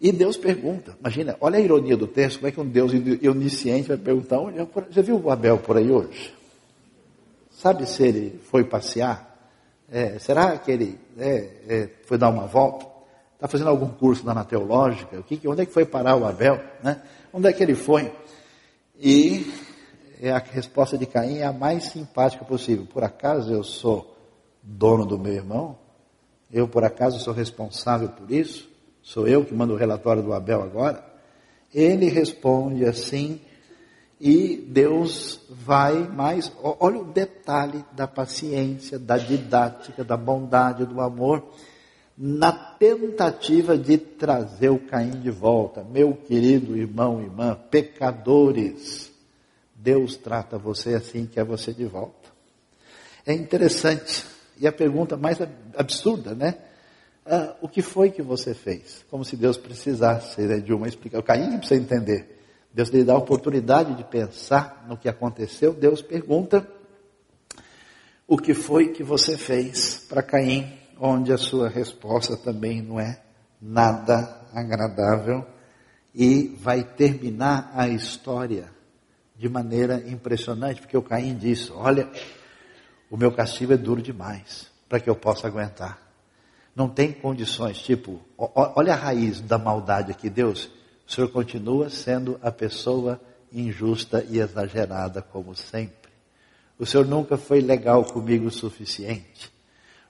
E 0.02 0.10
Deus 0.10 0.36
pergunta, 0.36 0.96
imagina, 0.98 1.36
olha 1.40 1.58
a 1.58 1.60
ironia 1.60 1.96
do 1.96 2.08
texto, 2.08 2.38
como 2.38 2.48
é 2.48 2.50
que 2.50 2.60
um 2.60 2.66
Deus 2.66 2.90
onisciente 2.92 3.86
vai 3.86 3.96
perguntar, 3.96 4.40
olha, 4.40 4.68
já 4.90 5.00
viu 5.00 5.16
o 5.16 5.30
Abel 5.30 5.58
por 5.58 5.76
aí 5.76 5.92
hoje? 5.92 6.34
Sabe 7.52 7.86
se 7.86 8.02
ele 8.02 8.40
foi 8.50 8.64
passear? 8.64 9.32
É, 9.88 10.18
será 10.18 10.58
que 10.58 10.72
ele 10.72 10.98
é, 11.16 11.50
é, 11.68 11.90
foi 12.04 12.18
dar 12.18 12.30
uma 12.30 12.48
volta? 12.48 12.84
Está 13.36 13.46
fazendo 13.46 13.70
algum 13.70 13.90
curso 13.90 14.26
na 14.26 14.42
teológica? 14.42 15.20
O 15.20 15.22
que, 15.22 15.46
onde 15.46 15.62
é 15.62 15.66
que 15.66 15.72
foi 15.72 15.84
parar 15.84 16.16
o 16.16 16.26
Abel? 16.26 16.60
Né? 16.82 17.00
Onde 17.32 17.46
é 17.46 17.52
que 17.52 17.62
ele 17.62 17.76
foi? 17.76 18.12
E 18.98 19.52
é 20.20 20.32
a 20.32 20.38
resposta 20.38 20.98
de 20.98 21.06
Caim 21.06 21.38
é 21.38 21.44
a 21.44 21.52
mais 21.52 21.84
simpática 21.84 22.44
possível. 22.44 22.88
Por 22.92 23.04
acaso 23.04 23.52
eu 23.52 23.62
sou 23.62 24.16
dono 24.60 25.06
do 25.06 25.16
meu 25.16 25.32
irmão? 25.32 25.78
Eu 26.52 26.66
por 26.66 26.82
acaso 26.82 27.20
sou 27.20 27.32
responsável 27.32 28.08
por 28.08 28.32
isso? 28.32 28.71
Sou 29.02 29.26
eu 29.26 29.44
que 29.44 29.52
mando 29.52 29.74
o 29.74 29.76
relatório 29.76 30.22
do 30.22 30.32
Abel 30.32 30.62
agora? 30.62 31.04
Ele 31.74 32.08
responde 32.08 32.84
assim, 32.84 33.40
e 34.20 34.56
Deus 34.56 35.40
vai 35.50 36.06
mais. 36.06 36.52
Olha 36.62 37.00
o 37.00 37.04
detalhe 37.04 37.84
da 37.92 38.06
paciência, 38.06 38.98
da 38.98 39.18
didática, 39.18 40.04
da 40.04 40.16
bondade, 40.16 40.86
do 40.86 41.00
amor, 41.00 41.44
na 42.16 42.52
tentativa 42.52 43.76
de 43.76 43.98
trazer 43.98 44.68
o 44.68 44.78
Caim 44.78 45.18
de 45.20 45.30
volta. 45.30 45.82
Meu 45.82 46.14
querido 46.14 46.76
irmão 46.76 47.20
irmã, 47.20 47.58
pecadores, 47.70 49.10
Deus 49.74 50.16
trata 50.16 50.56
você 50.56 50.94
assim, 50.94 51.26
quer 51.26 51.44
você 51.44 51.72
de 51.72 51.86
volta. 51.86 52.30
É 53.26 53.32
interessante, 53.32 54.24
e 54.60 54.66
a 54.68 54.72
pergunta 54.72 55.16
mais 55.16 55.38
absurda, 55.76 56.34
né? 56.34 56.56
Ah, 57.24 57.54
o 57.60 57.68
que 57.68 57.82
foi 57.82 58.10
que 58.10 58.22
você 58.22 58.52
fez? 58.52 59.04
Como 59.10 59.24
se 59.24 59.36
Deus 59.36 59.56
precisasse 59.56 60.40
né, 60.42 60.58
de 60.58 60.72
uma 60.72 60.88
explicação. 60.88 61.24
Caim 61.24 61.56
precisa 61.58 61.80
entender. 61.80 62.40
Deus 62.74 62.88
lhe 62.88 63.04
dá 63.04 63.12
a 63.12 63.18
oportunidade 63.18 63.94
de 63.94 64.04
pensar 64.04 64.84
no 64.88 64.96
que 64.96 65.08
aconteceu. 65.08 65.72
Deus 65.72 66.02
pergunta: 66.02 66.66
O 68.26 68.36
que 68.36 68.54
foi 68.54 68.88
que 68.88 69.02
você 69.02 69.36
fez 69.36 69.98
para 70.08 70.22
Caim? 70.22 70.78
Onde 70.98 71.32
a 71.32 71.38
sua 71.38 71.68
resposta 71.68 72.36
também 72.36 72.80
não 72.80 72.98
é 72.98 73.20
nada 73.60 74.40
agradável. 74.52 75.46
E 76.14 76.56
vai 76.60 76.82
terminar 76.82 77.72
a 77.74 77.88
história 77.88 78.70
de 79.36 79.48
maneira 79.48 80.02
impressionante, 80.08 80.80
porque 80.80 80.96
o 80.96 81.02
Caim 81.02 81.36
disse: 81.36 81.70
Olha, 81.72 82.10
o 83.10 83.16
meu 83.16 83.30
castigo 83.30 83.72
é 83.72 83.76
duro 83.76 84.02
demais 84.02 84.66
para 84.88 84.98
que 84.98 85.08
eu 85.08 85.14
possa 85.14 85.46
aguentar. 85.46 86.01
Não 86.74 86.88
tem 86.88 87.12
condições, 87.12 87.78
tipo, 87.78 88.20
olha 88.36 88.94
a 88.94 88.96
raiz 88.96 89.40
da 89.40 89.58
maldade 89.58 90.10
aqui, 90.10 90.30
Deus 90.30 90.70
o 91.06 91.14
senhor 91.14 91.28
continua 91.28 91.90
sendo 91.90 92.38
a 92.42 92.50
pessoa 92.50 93.20
injusta 93.52 94.24
e 94.30 94.38
exagerada 94.38 95.20
como 95.20 95.54
sempre. 95.54 96.10
O 96.78 96.86
senhor 96.86 97.06
nunca 97.06 97.36
foi 97.36 97.60
legal 97.60 98.04
comigo 98.04 98.46
o 98.46 98.50
suficiente. 98.50 99.52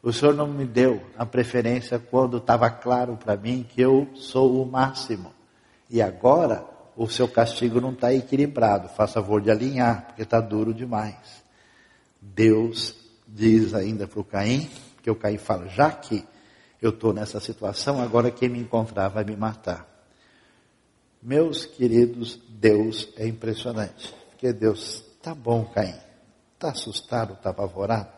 O 0.01 0.13
senhor 0.13 0.33
não 0.33 0.47
me 0.47 0.65
deu 0.65 1.03
a 1.19 1.27
preferência 1.27 1.99
quando 1.99 2.37
estava 2.37 2.71
claro 2.71 3.17
para 3.17 3.37
mim 3.37 3.67
que 3.69 3.81
eu 3.81 4.09
sou 4.15 4.63
o 4.63 4.65
máximo. 4.65 5.33
E 5.91 6.01
agora 6.01 6.65
o 6.97 7.09
seu 7.09 7.27
castigo 7.27 7.81
não 7.81 7.93
está 7.93 8.15
equilibrado. 8.15 8.89
Faça 8.89 9.15
favor 9.15 9.41
de 9.41 9.51
alinhar, 9.51 10.07
porque 10.07 10.23
está 10.23 10.41
duro 10.41 10.73
demais. 10.73 11.43
Deus 12.21 12.95
diz 13.27 13.75
ainda 13.75 14.07
para 14.07 14.21
o 14.21 14.25
Caim, 14.25 14.71
que 15.03 15.11
o 15.11 15.17
Caim 15.17 15.39
fala, 15.39 15.69
já 15.69 15.91
que 15.91 16.25
eu 16.83 16.91
estou 16.91 17.13
nessa 17.13 17.39
situação, 17.39 18.03
agora 18.03 18.29
quem 18.29 18.49
me 18.49 18.59
encontrar 18.59 19.09
vai 19.09 19.23
me 19.23 19.37
matar. 19.37 19.89
Meus 21.23 21.65
queridos, 21.65 22.41
Deus 22.49 23.09
é 23.17 23.25
impressionante. 23.25 24.13
Porque 24.31 24.53
Deus, 24.53 25.05
tá 25.23 25.33
bom, 25.33 25.65
Caim. 25.67 25.95
Tá 26.59 26.71
assustado, 26.71 27.39
tá 27.41 27.51
apavorado? 27.51 28.11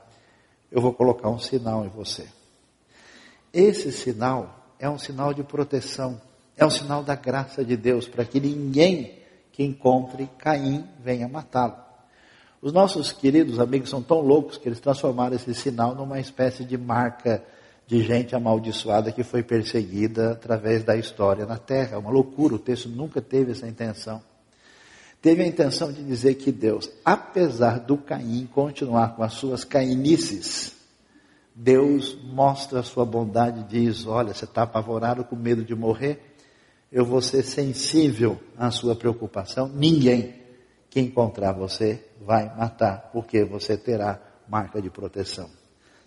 Eu 0.72 0.80
vou 0.80 0.94
colocar 0.94 1.28
um 1.28 1.38
sinal 1.38 1.84
em 1.84 1.90
você. 1.90 2.26
Esse 3.52 3.92
sinal 3.92 4.74
é 4.78 4.88
um 4.88 4.98
sinal 4.98 5.34
de 5.34 5.42
proteção. 5.42 6.18
É 6.56 6.64
um 6.64 6.70
sinal 6.70 7.02
da 7.02 7.14
graça 7.14 7.62
de 7.62 7.76
Deus 7.76 8.08
para 8.08 8.24
que 8.24 8.40
ninguém 8.40 9.18
que 9.52 9.62
encontre 9.62 10.26
Caim 10.38 10.88
venha 11.00 11.28
matá-lo. 11.28 11.76
Os 12.62 12.72
nossos 12.72 13.12
queridos 13.12 13.60
amigos 13.60 13.90
são 13.90 14.02
tão 14.02 14.20
loucos 14.20 14.56
que 14.56 14.66
eles 14.66 14.80
transformaram 14.80 15.36
esse 15.36 15.54
sinal 15.54 15.94
numa 15.94 16.18
espécie 16.18 16.64
de 16.64 16.78
marca 16.78 17.44
de 17.86 18.02
gente 18.02 18.34
amaldiçoada 18.34 19.12
que 19.12 19.22
foi 19.22 19.42
perseguida 19.42 20.32
através 20.32 20.82
da 20.82 20.96
história 20.96 21.44
na 21.44 21.58
terra. 21.58 21.98
Uma 21.98 22.10
loucura, 22.10 22.54
o 22.54 22.58
texto 22.58 22.88
nunca 22.88 23.20
teve 23.20 23.52
essa 23.52 23.68
intenção. 23.68 24.22
Teve 25.20 25.42
a 25.42 25.46
intenção 25.46 25.92
de 25.92 26.02
dizer 26.02 26.34
que 26.34 26.52
Deus, 26.52 26.90
apesar 27.04 27.80
do 27.80 27.96
Caim 27.96 28.46
continuar 28.46 29.16
com 29.16 29.22
as 29.22 29.34
suas 29.34 29.64
cainices, 29.64 30.74
Deus 31.54 32.14
mostra 32.22 32.80
a 32.80 32.82
sua 32.82 33.06
bondade 33.06 33.60
e 33.60 33.64
diz: 33.64 34.06
Olha, 34.06 34.34
você 34.34 34.44
está 34.44 34.64
apavorado 34.64 35.24
com 35.24 35.36
medo 35.36 35.64
de 35.64 35.74
morrer? 35.74 36.20
Eu 36.90 37.04
vou 37.04 37.22
ser 37.22 37.42
sensível 37.42 38.38
à 38.56 38.70
sua 38.70 38.94
preocupação. 38.94 39.68
Ninguém 39.68 40.34
que 40.90 41.00
encontrar 41.00 41.52
você 41.52 42.04
vai 42.20 42.54
matar, 42.56 43.10
porque 43.12 43.44
você 43.44 43.76
terá 43.76 44.20
marca 44.48 44.80
de 44.80 44.90
proteção. 44.90 45.48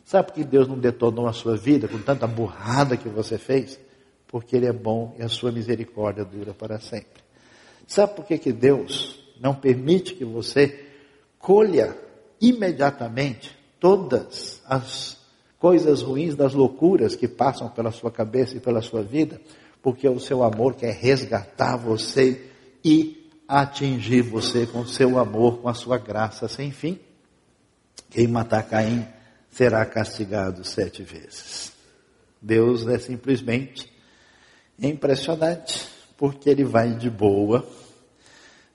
Sabe 0.08 0.28
por 0.28 0.36
que 0.36 0.44
Deus 0.46 0.70
não 0.70 0.80
detonou 0.80 1.28
a 1.28 1.34
sua 1.34 1.58
vida 1.58 1.86
com 1.86 2.00
tanta 2.00 2.26
burrada 2.26 2.96
que 2.96 3.10
você 3.10 3.38
fez? 3.38 3.78
Porque 4.26 4.56
Ele 4.56 4.66
é 4.66 4.72
bom 4.72 5.14
e 5.20 5.22
a 5.22 5.28
sua 5.28 5.52
misericórdia 5.52 6.24
dura 6.24 6.54
para 6.54 6.80
sempre. 6.80 7.22
Sabe 7.86 8.16
por 8.16 8.24
que, 8.24 8.38
que 8.38 8.54
Deus 8.54 9.20
não 9.42 9.54
permite 9.54 10.14
que 10.14 10.24
você 10.24 10.88
colha 11.38 11.94
imediatamente 12.40 13.54
todas 13.82 14.62
as 14.66 15.18
coisas 15.60 16.02
ruins, 16.04 16.36
das 16.36 16.54
loucuras 16.54 17.14
que 17.14 17.28
passam 17.28 17.68
pela 17.68 17.92
sua 17.92 18.10
cabeça 18.10 18.56
e 18.56 18.62
pela 18.62 18.82
sua 18.82 19.04
vida? 19.04 19.42
Porque 19.84 20.08
o 20.08 20.22
seu 20.22 20.42
amor 20.42 20.76
quer 20.76 20.94
resgatar 20.94 21.76
você 21.76 22.50
e 22.82 23.30
atingir 23.46 24.22
você 24.22 24.66
com 24.66 24.80
o 24.80 24.88
seu 24.88 25.20
amor, 25.20 25.58
com 25.58 25.68
a 25.68 25.74
sua 25.74 25.98
graça 25.98 26.48
sem 26.48 26.72
fim. 26.72 26.98
Quem 28.10 28.26
matar 28.26 28.64
Caim 28.64 29.17
será 29.52 29.86
castigado 29.86 30.64
sete 30.64 31.04
vezes. 31.04 31.72
Deus 32.42 32.88
é 32.88 33.00
simplesmente 33.00 33.92
impressionante, 34.80 35.88
porque 36.16 36.50
ele 36.50 36.64
vai 36.64 36.96
de 36.96 37.10
boa, 37.10 37.68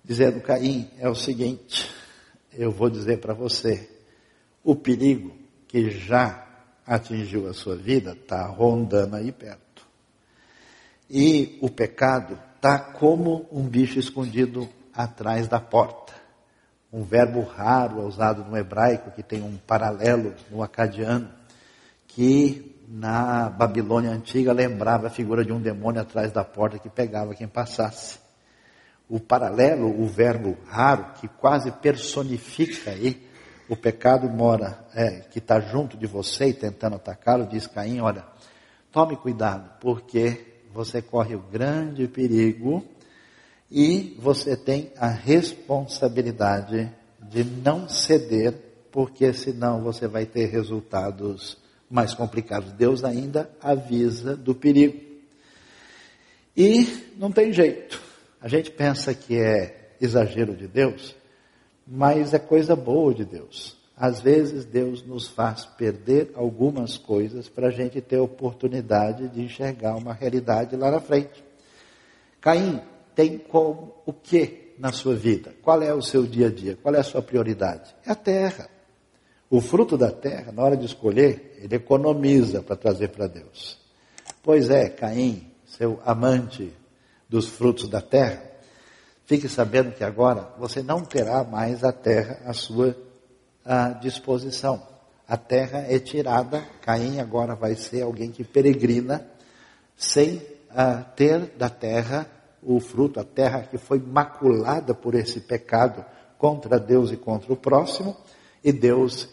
dizendo: 0.04 0.40
Caim, 0.40 0.90
é 0.98 1.08
o 1.08 1.14
seguinte, 1.14 1.88
eu 2.52 2.70
vou 2.70 2.90
dizer 2.90 3.18
para 3.18 3.34
você, 3.34 3.88
o 4.64 4.74
perigo 4.74 5.36
que 5.68 5.90
já 5.90 6.46
atingiu 6.86 7.48
a 7.48 7.54
sua 7.54 7.76
vida 7.76 8.12
está 8.12 8.46
rondando 8.46 9.16
aí 9.16 9.32
perto. 9.32 9.86
E 11.08 11.58
o 11.60 11.70
pecado 11.70 12.38
está 12.56 12.78
como 12.78 13.46
um 13.52 13.68
bicho 13.68 13.98
escondido 13.98 14.68
atrás 14.92 15.46
da 15.46 15.60
porta 15.60 16.21
um 16.92 17.02
verbo 17.02 17.40
raro 17.42 18.06
usado 18.06 18.44
no 18.44 18.56
hebraico, 18.56 19.10
que 19.10 19.22
tem 19.22 19.42
um 19.42 19.56
paralelo 19.56 20.34
no 20.50 20.62
acadiano, 20.62 21.30
que 22.06 22.76
na 22.86 23.48
Babilônia 23.48 24.10
antiga 24.10 24.52
lembrava 24.52 25.06
a 25.06 25.10
figura 25.10 25.42
de 25.42 25.52
um 25.52 25.60
demônio 25.60 26.02
atrás 26.02 26.30
da 26.30 26.44
porta 26.44 26.78
que 26.78 26.90
pegava 26.90 27.34
quem 27.34 27.48
passasse. 27.48 28.18
O 29.08 29.18
paralelo, 29.18 29.88
o 29.88 30.06
verbo 30.06 30.58
raro, 30.66 31.06
que 31.18 31.26
quase 31.26 31.70
personifica 31.70 32.90
aí 32.90 33.26
o 33.68 33.76
pecado 33.76 34.28
mora, 34.28 34.84
é, 34.94 35.20
que 35.20 35.38
está 35.38 35.58
junto 35.58 35.96
de 35.96 36.06
você 36.06 36.48
e 36.48 36.54
tentando 36.54 36.96
atacá-lo, 36.96 37.46
diz 37.46 37.66
Caim, 37.66 38.00
olha, 38.00 38.24
tome 38.90 39.16
cuidado, 39.16 39.70
porque 39.80 40.60
você 40.74 41.00
corre 41.00 41.34
o 41.34 41.40
grande 41.40 42.06
perigo 42.06 42.86
e 43.74 44.14
você 44.18 44.54
tem 44.54 44.92
a 44.98 45.08
responsabilidade 45.08 46.92
de 47.22 47.42
não 47.42 47.88
ceder, 47.88 48.54
porque 48.90 49.32
senão 49.32 49.80
você 49.80 50.06
vai 50.06 50.26
ter 50.26 50.44
resultados 50.44 51.56
mais 51.90 52.12
complicados. 52.12 52.70
Deus 52.72 53.02
ainda 53.02 53.50
avisa 53.62 54.36
do 54.36 54.54
perigo. 54.54 55.00
E 56.54 56.86
não 57.16 57.32
tem 57.32 57.50
jeito. 57.50 57.98
A 58.42 58.46
gente 58.46 58.70
pensa 58.70 59.14
que 59.14 59.38
é 59.38 59.94
exagero 59.98 60.54
de 60.54 60.68
Deus, 60.68 61.16
mas 61.86 62.34
é 62.34 62.38
coisa 62.38 62.76
boa 62.76 63.14
de 63.14 63.24
Deus. 63.24 63.74
Às 63.96 64.20
vezes 64.20 64.66
Deus 64.66 65.02
nos 65.02 65.28
faz 65.28 65.64
perder 65.64 66.30
algumas 66.34 66.98
coisas 66.98 67.48
para 67.48 67.68
a 67.68 67.70
gente 67.70 68.02
ter 68.02 68.18
oportunidade 68.18 69.28
de 69.28 69.40
enxergar 69.40 69.96
uma 69.96 70.12
realidade 70.12 70.76
lá 70.76 70.90
na 70.90 71.00
frente. 71.00 71.42
Caim 72.38 72.82
tem 73.14 73.38
como 73.38 73.94
o 74.06 74.12
que 74.12 74.74
na 74.78 74.92
sua 74.92 75.14
vida? 75.14 75.54
Qual 75.62 75.82
é 75.82 75.92
o 75.92 76.02
seu 76.02 76.26
dia 76.26 76.48
a 76.48 76.50
dia? 76.50 76.76
Qual 76.82 76.94
é 76.94 76.98
a 76.98 77.04
sua 77.04 77.22
prioridade? 77.22 77.94
É 78.06 78.12
a 78.12 78.14
terra. 78.14 78.68
O 79.50 79.60
fruto 79.60 79.98
da 79.98 80.10
terra, 80.10 80.50
na 80.50 80.62
hora 80.62 80.76
de 80.76 80.86
escolher, 80.86 81.58
ele 81.62 81.76
economiza 81.76 82.62
para 82.62 82.76
trazer 82.76 83.08
para 83.08 83.26
Deus. 83.26 83.78
Pois 84.42 84.70
é, 84.70 84.88
Caim, 84.88 85.50
seu 85.66 86.00
amante 86.04 86.72
dos 87.28 87.48
frutos 87.48 87.88
da 87.88 88.00
terra, 88.00 88.42
fique 89.26 89.48
sabendo 89.48 89.92
que 89.92 90.02
agora 90.02 90.52
você 90.58 90.82
não 90.82 91.02
terá 91.02 91.44
mais 91.44 91.84
a 91.84 91.92
terra 91.92 92.40
à 92.44 92.52
sua 92.52 92.96
à 93.64 93.90
disposição. 93.90 94.82
A 95.28 95.36
terra 95.36 95.84
é 95.88 95.98
tirada, 95.98 96.66
Caim 96.80 97.20
agora 97.20 97.54
vai 97.54 97.74
ser 97.74 98.02
alguém 98.02 98.30
que 98.30 98.44
peregrina 98.44 99.26
sem 99.96 100.42
ah, 100.70 101.04
ter 101.14 101.52
da 101.56 101.68
terra 101.70 102.26
o 102.62 102.78
fruto, 102.80 103.18
a 103.18 103.24
terra 103.24 103.62
que 103.62 103.76
foi 103.76 103.98
maculada 103.98 104.94
por 104.94 105.14
esse 105.14 105.40
pecado, 105.40 106.04
contra 106.38 106.78
Deus 106.78 107.12
e 107.12 107.16
contra 107.16 107.52
o 107.52 107.56
próximo, 107.56 108.16
e 108.62 108.72
Deus 108.72 109.28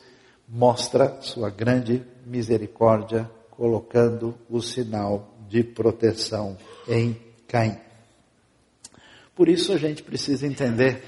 mostra 0.48 1.22
sua 1.22 1.50
grande 1.50 2.04
misericórdia, 2.26 3.30
colocando 3.52 4.36
o 4.50 4.62
sinal 4.62 5.34
de 5.48 5.64
proteção 5.64 6.58
em 6.88 7.20
Caim. 7.48 7.78
Por 9.36 9.50
isso 9.50 9.74
a 9.74 9.78
gente 9.78 10.04
precisa 10.04 10.46
entender 10.46 11.04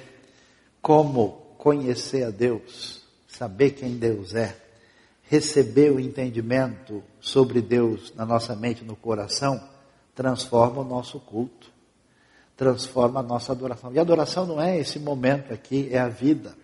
como 0.82 1.42
conhecer 1.58 2.24
a 2.24 2.30
Deus, 2.30 3.04
saber 3.28 3.72
quem 3.72 3.98
Deus 3.98 4.34
é, 4.34 4.56
receber 5.24 5.92
o 5.92 6.00
entendimento 6.00 7.04
sobre 7.20 7.62
Deus 7.62 8.14
na 8.16 8.26
nossa 8.26 8.56
mente, 8.56 8.84
no 8.84 8.96
coração, 8.96 9.62
transforma 10.14 10.82
o 10.82 10.84
nosso 10.84 11.20
culto, 11.20 11.71
transforma 12.56 13.20
a 13.20 13.24
nossa 13.24 13.52
adoração. 13.52 13.92
E 13.94 14.00
adoração 14.00 14.46
não 14.46 14.62
é 14.62 14.80
esse 14.80 15.00
momento 15.00 15.54
aqui, 15.54 15.90
é 15.92 16.00
a 16.00 16.10
vida. 16.10 16.56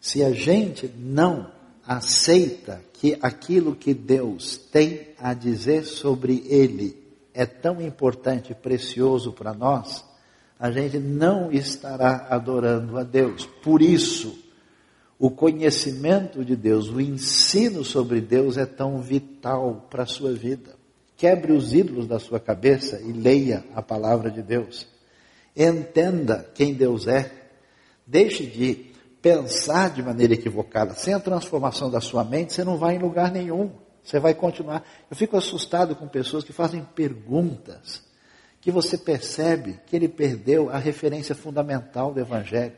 Se 0.00 0.22
a 0.22 0.30
gente 0.32 0.88
não 0.96 1.50
aceita 1.86 2.80
que 2.92 3.16
aquilo 3.22 3.74
que 3.74 3.94
Deus 3.94 4.56
tem 4.56 5.08
a 5.18 5.32
dizer 5.34 5.84
sobre 5.84 6.44
Ele 6.48 7.02
é 7.32 7.46
tão 7.46 7.80
importante 7.80 8.52
e 8.52 8.54
precioso 8.54 9.32
para 9.32 9.52
nós, 9.52 10.04
a 10.58 10.70
gente 10.70 10.98
não 10.98 11.52
estará 11.52 12.26
adorando 12.30 12.98
a 12.98 13.02
Deus. 13.02 13.46
Por 13.62 13.82
isso, 13.82 14.36
o 15.18 15.30
conhecimento 15.30 16.44
de 16.44 16.56
Deus, 16.56 16.88
o 16.88 17.00
ensino 17.00 17.84
sobre 17.84 18.20
Deus 18.20 18.56
é 18.56 18.66
tão 18.66 19.00
vital 19.00 19.86
para 19.90 20.02
a 20.02 20.06
sua 20.06 20.32
vida. 20.32 20.74
Quebre 21.16 21.52
os 21.52 21.72
ídolos 21.72 22.06
da 22.06 22.18
sua 22.18 22.38
cabeça 22.38 23.00
e 23.00 23.12
leia 23.12 23.64
a 23.74 23.80
palavra 23.80 24.30
de 24.30 24.42
Deus. 24.42 24.86
Entenda 25.56 26.48
quem 26.54 26.74
Deus 26.74 27.06
é. 27.06 27.32
Deixe 28.06 28.44
de 28.44 28.92
pensar 29.22 29.90
de 29.90 30.02
maneira 30.02 30.34
equivocada. 30.34 30.94
Sem 30.94 31.14
a 31.14 31.20
transformação 31.20 31.90
da 31.90 32.00
sua 32.00 32.22
mente, 32.22 32.52
você 32.52 32.62
não 32.62 32.76
vai 32.76 32.96
em 32.96 32.98
lugar 32.98 33.32
nenhum. 33.32 33.70
Você 34.04 34.20
vai 34.20 34.34
continuar. 34.34 34.86
Eu 35.10 35.16
fico 35.16 35.36
assustado 35.36 35.96
com 35.96 36.06
pessoas 36.06 36.44
que 36.44 36.52
fazem 36.52 36.84
perguntas 36.94 38.04
que 38.60 38.70
você 38.70 38.98
percebe 38.98 39.80
que 39.86 39.96
ele 39.96 40.08
perdeu 40.08 40.70
a 40.70 40.76
referência 40.76 41.34
fundamental 41.34 42.12
do 42.12 42.20
Evangelho. 42.20 42.74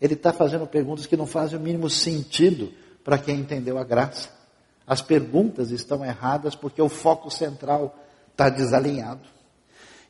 Ele 0.00 0.14
está 0.14 0.32
fazendo 0.32 0.66
perguntas 0.66 1.06
que 1.06 1.16
não 1.16 1.26
fazem 1.26 1.58
o 1.58 1.62
mínimo 1.62 1.90
sentido 1.90 2.72
para 3.02 3.18
quem 3.18 3.40
entendeu 3.40 3.78
a 3.78 3.84
graça. 3.84 4.28
As 4.86 5.02
perguntas 5.02 5.70
estão 5.70 6.04
erradas 6.04 6.54
porque 6.54 6.80
o 6.80 6.88
foco 6.88 7.30
central 7.30 7.98
está 8.30 8.48
desalinhado. 8.48 9.26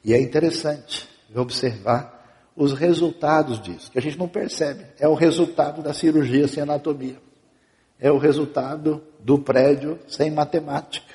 E 0.04 0.12
é 0.12 0.20
interessante 0.20 1.08
observar 1.40 2.14
os 2.56 2.72
resultados 2.72 3.60
disso, 3.60 3.90
que 3.90 3.98
a 3.98 4.02
gente 4.02 4.18
não 4.18 4.28
percebe. 4.28 4.84
É 4.98 5.08
o 5.08 5.14
resultado 5.14 5.82
da 5.82 5.92
cirurgia 5.92 6.46
sem 6.46 6.62
anatomia. 6.62 7.16
É 7.98 8.10
o 8.10 8.18
resultado 8.18 9.02
do 9.20 9.38
prédio 9.38 9.98
sem 10.06 10.30
matemática. 10.30 11.14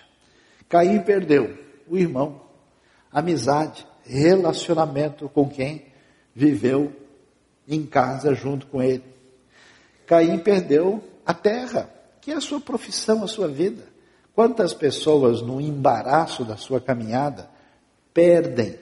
Caim 0.67 0.99
perdeu 1.01 1.57
o 1.87 1.97
irmão, 1.97 2.41
amizade, 3.11 3.87
relacionamento 4.03 5.29
com 5.29 5.49
quem 5.49 5.85
viveu 6.35 6.91
em 7.67 7.85
casa 7.85 8.33
junto 8.33 8.67
com 8.67 8.81
ele. 8.81 9.03
Caim 10.05 10.39
perdeu 10.39 11.03
a 11.25 11.33
terra, 11.33 11.89
que 12.19 12.31
é 12.31 12.35
a 12.35 12.41
sua 12.41 12.59
profissão, 12.59 13.23
a 13.23 13.27
sua 13.27 13.47
vida. 13.47 13.83
Quantas 14.33 14.73
pessoas 14.73 15.41
no 15.41 15.61
embaraço 15.61 16.43
da 16.43 16.57
sua 16.57 16.79
caminhada 16.79 17.49
perdem 18.13 18.79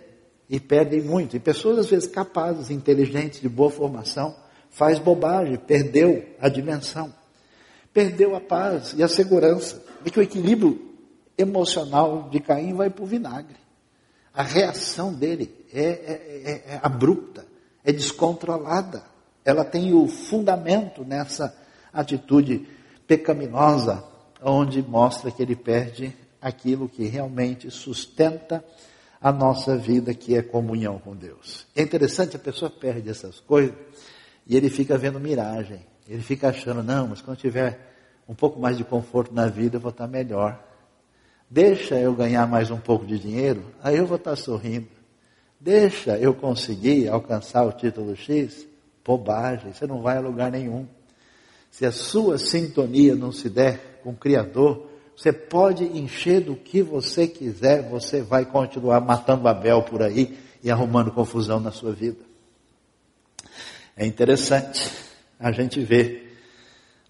e 0.49 0.59
perdem 0.59 1.01
muito. 1.01 1.35
E 1.35 1.39
pessoas 1.39 1.79
às 1.79 1.89
vezes 1.89 2.07
capazes, 2.09 2.69
inteligentes, 2.69 3.41
de 3.41 3.49
boa 3.49 3.69
formação, 3.69 4.35
faz 4.69 4.99
bobagem, 4.99 5.57
perdeu 5.57 6.25
a 6.39 6.49
dimensão. 6.49 7.13
Perdeu 7.93 8.35
a 8.35 8.41
paz 8.41 8.93
e 8.95 9.03
a 9.03 9.07
segurança. 9.07 9.83
E 10.05 10.11
que 10.11 10.19
o 10.19 10.23
equilíbrio 10.23 10.79
emocional 11.37 12.29
de 12.29 12.39
Caim 12.39 12.73
vai 12.73 12.89
para 12.89 13.03
o 13.03 13.07
vinagre. 13.07 13.57
A 14.33 14.43
reação 14.43 15.13
dele 15.13 15.53
é, 15.73 15.81
é, 15.81 16.41
é, 16.45 16.73
é 16.73 16.79
abrupta 16.81 17.45
é 17.87 17.91
descontrolada. 17.93 19.01
Ela 19.45 19.63
tem 19.63 19.93
o 19.93 20.09
fundamento 20.09 21.05
nessa 21.05 21.57
atitude 21.93 22.67
pecaminosa, 23.07 24.03
onde 24.43 24.81
mostra 24.81 25.31
que 25.31 25.41
ele 25.41 25.55
perde 25.55 26.13
aquilo 26.41 26.89
que 26.89 27.05
realmente 27.05 27.71
sustenta 27.71 28.61
a 29.21 29.31
nossa 29.31 29.75
vida, 29.75 30.13
que 30.13 30.35
é 30.35 30.41
comunhão 30.41 30.99
com 30.99 31.15
Deus. 31.15 31.67
É 31.75 31.81
interessante, 31.81 32.35
a 32.35 32.39
pessoa 32.39 32.69
perde 32.69 33.09
essas 33.09 33.39
coisas 33.39 33.75
e 34.45 34.55
ele 34.55 34.69
fica 34.69 34.97
vendo 34.97 35.19
miragem. 35.19 35.85
Ele 36.07 36.21
fica 36.21 36.49
achando, 36.49 36.81
não, 36.81 37.07
mas 37.07 37.21
quando 37.21 37.37
tiver 37.37 37.79
um 38.27 38.35
pouco 38.35 38.59
mais 38.59 38.77
de 38.77 38.83
conforto 38.83 39.33
na 39.33 39.47
vida, 39.47 39.77
eu 39.77 39.81
vou 39.81 39.91
estar 39.91 40.07
melhor. 40.07 40.63
Deixa 41.49 41.95
eu 41.95 42.13
ganhar 42.13 42.45
mais 42.47 42.71
um 42.71 42.77
pouco 42.77 43.05
de 43.05 43.17
dinheiro, 43.17 43.63
aí 43.81 43.97
eu 43.97 44.05
vou 44.05 44.17
estar 44.17 44.35
sorrindo. 44.35 44.87
Deixa 45.59 46.17
eu 46.17 46.33
conseguir 46.33 47.07
alcançar 47.07 47.65
o 47.65 47.71
título 47.71 48.15
X? 48.15 48.67
Bobagem, 49.03 49.73
você 49.73 49.87
não 49.87 50.01
vai 50.01 50.17
a 50.17 50.21
lugar 50.21 50.51
nenhum. 50.51 50.85
Se 51.71 51.85
a 51.85 51.91
sua 51.91 52.37
sintonia 52.37 53.15
não 53.15 53.31
se 53.31 53.49
der 53.49 54.01
com 54.03 54.11
o 54.11 54.15
Criador, 54.15 54.86
você 55.17 55.33
pode 55.33 55.83
encher 55.83 56.41
do 56.41 56.55
que 56.55 56.83
você 56.83 57.27
quiser, 57.27 57.89
você 57.89 58.21
vai 58.21 58.45
continuar 58.45 59.01
matando 59.01 59.47
Abel 59.47 59.81
por 59.81 60.03
aí 60.03 60.37
e 60.63 60.69
arrumando 60.69 61.11
confusão 61.11 61.59
na 61.59 61.71
sua 61.71 61.91
vida. 61.91 62.23
É 63.95 64.05
interessante 64.05 64.91
a 65.39 65.51
gente 65.51 65.79
ver 65.81 66.37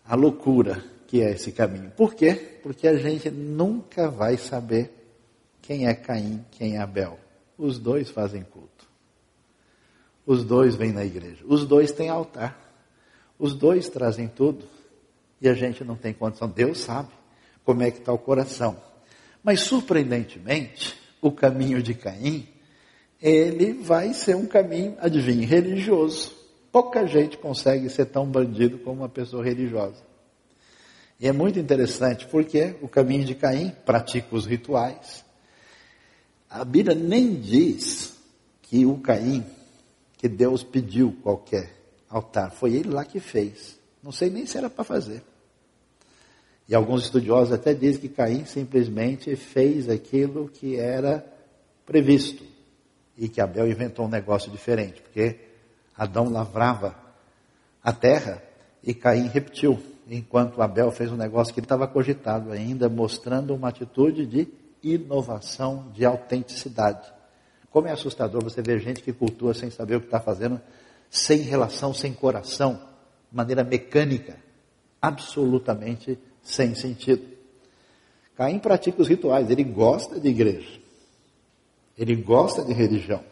a 0.05 0.15
loucura 0.15 0.81
que 1.05 1.21
é 1.21 1.31
esse 1.31 1.51
caminho. 1.51 1.91
Por 1.97 2.15
quê? 2.15 2.59
Porque 2.63 2.87
a 2.87 2.95
gente 2.95 3.29
nunca 3.29 4.09
vai 4.09 4.37
saber 4.37 4.89
quem 5.61 5.85
é 5.85 5.93
Caim, 5.93 6.45
quem 6.51 6.77
é 6.77 6.79
Abel. 6.79 7.19
Os 7.57 7.77
dois 7.77 8.09
fazem 8.09 8.41
culto. 8.41 8.87
Os 10.25 10.45
dois 10.45 10.75
vêm 10.75 10.93
na 10.93 11.03
igreja. 11.03 11.43
Os 11.45 11.65
dois 11.65 11.91
têm 11.91 12.07
altar. 12.07 12.57
Os 13.37 13.53
dois 13.53 13.89
trazem 13.89 14.29
tudo. 14.29 14.63
E 15.41 15.49
a 15.49 15.53
gente 15.53 15.83
não 15.83 15.97
tem 15.97 16.13
condição. 16.13 16.47
Deus 16.47 16.77
sabe 16.77 17.09
como 17.67 17.84
é 17.84 17.91
que 17.91 17.99
está 17.99 18.13
o 18.13 18.17
coração. 18.17 18.77
Mas 19.43 19.60
surpreendentemente, 19.60 20.97
o 21.21 21.30
caminho 21.30 21.84
de 21.84 21.93
Caim, 21.93 22.47
ele 23.21 23.73
vai 23.73 24.13
ser 24.13 24.38
um 24.38 24.45
caminho, 24.45 24.95
adivinhe, 24.99 25.45
religioso. 25.45 26.34
Pouca 26.71 27.06
gente 27.06 27.38
consegue 27.38 27.89
ser 27.89 28.06
tão 28.06 28.25
bandido 28.25 28.77
como 28.77 29.01
uma 29.01 29.10
pessoa 29.10 29.43
religiosa. 29.43 30.01
E 31.19 31.27
é 31.27 31.34
muito 31.34 31.60
interessante 31.60 32.25
porque 32.27 32.73
o 32.82 32.88
caminho 32.88 33.25
de 33.25 33.36
Caim 33.36 33.75
pratica 33.86 34.34
os 34.34 34.45
rituais, 34.45 35.25
a 36.49 36.63
Bíblia 36.63 36.95
nem 36.95 37.36
diz 37.36 38.15
que 38.62 38.86
o 38.86 38.97
Caim, 38.99 39.45
que 40.17 40.30
Deus 40.30 40.63
pediu 40.63 41.17
qualquer 41.21 41.69
altar, 42.10 42.49
foi 42.49 42.75
ele 42.75 42.91
lá 42.91 43.03
que 43.03 43.19
fez. 43.19 43.77
Não 44.01 44.13
sei 44.13 44.30
nem 44.30 44.45
se 44.45 44.58
era 44.58 44.69
para 44.69 44.86
fazer. 44.86 45.21
E 46.67 46.75
alguns 46.75 47.03
estudiosos 47.03 47.53
até 47.53 47.73
dizem 47.73 48.01
que 48.01 48.10
Caim 48.10 48.45
simplesmente 48.45 49.36
fez 49.36 49.88
aquilo 49.88 50.49
que 50.49 50.75
era 50.75 51.25
previsto. 51.86 52.43
E 53.17 53.30
que 53.30 53.39
Abel 53.39 53.69
inventou 53.69 54.06
um 54.06 54.10
negócio 54.10 54.51
diferente, 54.51 55.01
porque 55.01 55.39
Adão 55.95 56.30
lavrava 56.30 56.95
a 57.82 57.93
terra 57.93 58.43
e 58.84 58.93
Caim 58.93 59.27
repetiu, 59.27 59.80
enquanto 60.10 60.62
Abel 60.62 60.91
fez 60.91 61.12
um 61.12 61.15
negócio 61.15 61.53
que 61.53 61.60
estava 61.60 61.88
cogitado 61.88 62.51
ainda, 62.51 62.88
mostrando 62.89 63.56
uma 63.56 63.69
atitude 63.69 64.25
de 64.25 64.47
inovação, 64.84 65.89
de 65.93 66.06
autenticidade. 66.06 67.12
Como 67.71 67.88
é 67.88 67.91
assustador 67.91 68.44
você 68.44 68.62
ver 68.62 68.79
gente 68.79 69.02
que 69.02 69.13
cultua 69.13 69.54
sem 69.54 69.69
saber 69.69 69.96
o 69.96 70.00
que 70.00 70.08
está 70.08 70.19
fazendo, 70.19 70.62
sem 71.10 71.39
relação, 71.39 71.94
sem 71.94 72.13
coração, 72.13 72.75
de 73.29 73.35
maneira 73.35 73.63
mecânica, 73.63 74.37
absolutamente 75.02 76.19
sem 76.48 76.73
sentido. 76.73 77.27
Caim 78.35 78.60
pratica 78.60 79.02
os 79.02 79.08
rituais, 79.08 79.50
ele 79.50 79.63
gosta 79.63 80.19
de 80.19 80.29
igreja, 80.29 80.79
ele 81.98 82.15
gosta 82.15 82.63
de 82.63 82.71
religião, 82.71 83.23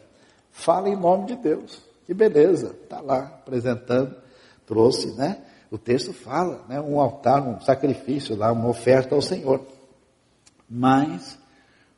fala 0.52 0.90
em 0.90 0.96
nome 0.96 1.28
de 1.28 1.36
Deus, 1.36 1.82
que 2.06 2.14
beleza, 2.14 2.76
está 2.84 3.00
lá 3.00 3.20
apresentando, 3.20 4.16
trouxe, 4.66 5.12
né? 5.14 5.42
O 5.72 5.78
texto 5.78 6.14
fala, 6.14 6.64
né? 6.68 6.80
Um 6.80 7.00
altar, 7.00 7.42
um 7.42 7.60
sacrifício 7.62 8.36
lá, 8.36 8.52
uma 8.52 8.70
oferta 8.70 9.16
ao 9.16 9.22
Senhor. 9.22 9.66
Mas, 10.70 11.38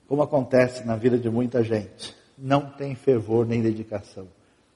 como 0.07 0.22
acontece 0.22 0.86
na 0.86 0.95
vida 0.95 1.18
de 1.18 1.30
muita 1.30 1.63
gente, 1.63 2.15
não 2.38 2.70
tem 2.70 2.95
fervor 2.95 3.45
nem 3.45 3.61
dedicação. 3.61 4.28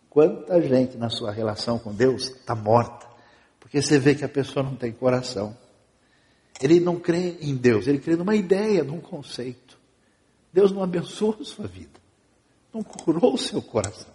Quanta 0.10 0.62
gente 0.62 0.98
na 0.98 1.10
sua 1.10 1.32
relação 1.32 1.80
com 1.80 1.94
Deus 1.94 2.30
está 2.30 2.54
morta, 2.56 3.06
porque 3.60 3.82
você 3.82 3.98
vê 3.98 4.16
que 4.16 4.26
a 4.26 4.30
pessoa 4.30 4.64
não 4.64 4.76
tem 4.76 4.92
coração. 4.92 5.56
Ele 6.62 6.80
não 6.80 7.00
crê 7.00 7.38
em 7.42 7.56
Deus, 7.56 7.88
ele 7.88 7.98
crê 7.98 8.16
numa 8.16 8.36
ideia, 8.36 8.84
num 8.84 9.02
conceito. 9.02 9.80
Deus 10.54 10.72
não 10.72 10.84
abençoou 10.84 11.38
a 11.40 11.44
sua 11.44 11.66
vida, 11.68 12.00
não 12.74 12.84
curou 12.84 13.34
o 13.34 13.38
seu 13.38 13.62
coração, 13.62 14.14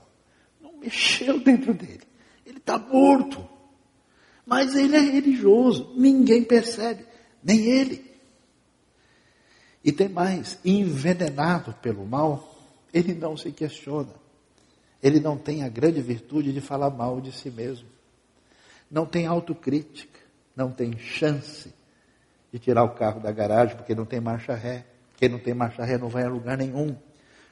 não 0.61 0.77
mexeu 0.79 1.41
dentro 1.41 1.75
dele. 1.75 2.03
Ele 2.45 2.59
está 2.59 2.79
morto, 2.79 3.47
Mas 4.49 4.77
ele 4.77 4.95
é 4.95 5.01
religioso, 5.01 5.93
ninguém 5.97 6.45
percebe, 6.45 7.05
nem 7.43 7.65
ele. 7.65 8.09
E 9.83 9.91
tem 9.91 10.09
mais, 10.09 10.57
envenenado 10.65 11.73
pelo 11.83 12.07
mal, 12.07 12.57
ele 12.95 13.13
não 13.13 13.37
se 13.37 13.51
questiona. 13.51 14.15
Ele 15.03 15.19
não 15.19 15.37
tem 15.37 15.65
a 15.65 15.69
grande 15.69 16.01
virtude 16.01 16.53
de 16.53 16.61
falar 16.61 16.91
mal 16.91 17.21
de 17.21 17.33
si 17.33 17.51
mesmo. 17.51 17.89
Não 18.89 19.05
tem 19.05 19.27
autocrítica, 19.27 20.21
não 20.55 20.71
tem 20.71 20.97
chance 20.97 21.75
de 22.57 22.59
tirar 22.59 22.85
o 22.85 22.95
carro 22.95 23.21
da 23.21 23.31
garagem 23.31 23.77
porque 23.77 23.95
não 23.95 24.07
tem 24.07 24.19
marcha 24.19 24.55
ré. 24.55 24.87
Quem 25.17 25.29
não 25.29 25.39
tem 25.39 25.53
marcha 25.53 25.85
ré 25.85 25.99
não 25.99 26.09
vai 26.09 26.25
a 26.25 26.29
lugar 26.29 26.57
nenhum. 26.57 26.97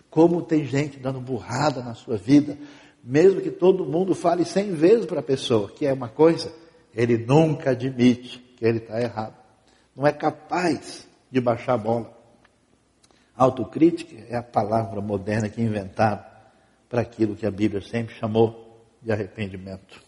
Como 0.08 0.40
tem 0.42 0.64
gente 0.64 0.98
dando 0.98 1.20
burrada 1.20 1.82
na 1.82 1.94
sua 1.94 2.16
vida, 2.16 2.56
mesmo 3.02 3.42
que 3.42 3.50
todo 3.50 3.84
mundo 3.84 4.14
fale 4.14 4.46
cem 4.46 4.72
vezes 4.72 5.04
para 5.04 5.20
a 5.20 5.22
pessoa 5.22 5.70
que 5.70 5.86
é 5.86 5.92
uma 5.92 6.08
coisa, 6.08 6.50
ele 6.94 7.18
nunca 7.18 7.70
admite 7.70 8.38
que 8.56 8.64
ele 8.64 8.78
está 8.78 8.98
errado. 8.98 9.34
Não 9.94 10.06
é 10.06 10.12
capaz 10.12 11.06
de 11.30 11.38
baixar 11.38 11.74
a 11.74 11.78
bola. 11.78 12.14
Autocrítica 13.36 14.16
é 14.28 14.36
a 14.36 14.42
palavra 14.42 15.02
moderna 15.02 15.50
que 15.50 15.60
inventaram 15.60 16.24
para 16.88 17.02
aquilo 17.02 17.36
que 17.36 17.44
a 17.44 17.50
Bíblia 17.50 17.82
sempre 17.82 18.14
chamou 18.14 18.86
de 19.02 19.12
arrependimento. 19.12 20.00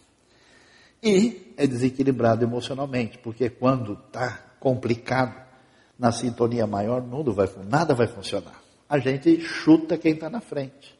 E 1.03 1.53
é 1.55 1.67
desequilibrado 1.67 2.43
emocionalmente, 2.43 3.19
porque 3.19 3.49
quando 3.49 3.93
está 3.93 4.46
complicado, 4.59 5.47
na 5.97 6.11
sintonia 6.11 6.67
maior, 6.67 7.01
vai, 7.01 7.49
nada 7.67 7.93
vai 7.93 8.07
funcionar. 8.07 8.61
A 8.87 8.99
gente 8.99 9.41
chuta 9.41 9.97
quem 9.97 10.13
está 10.13 10.29
na 10.29 10.39
frente. 10.39 10.97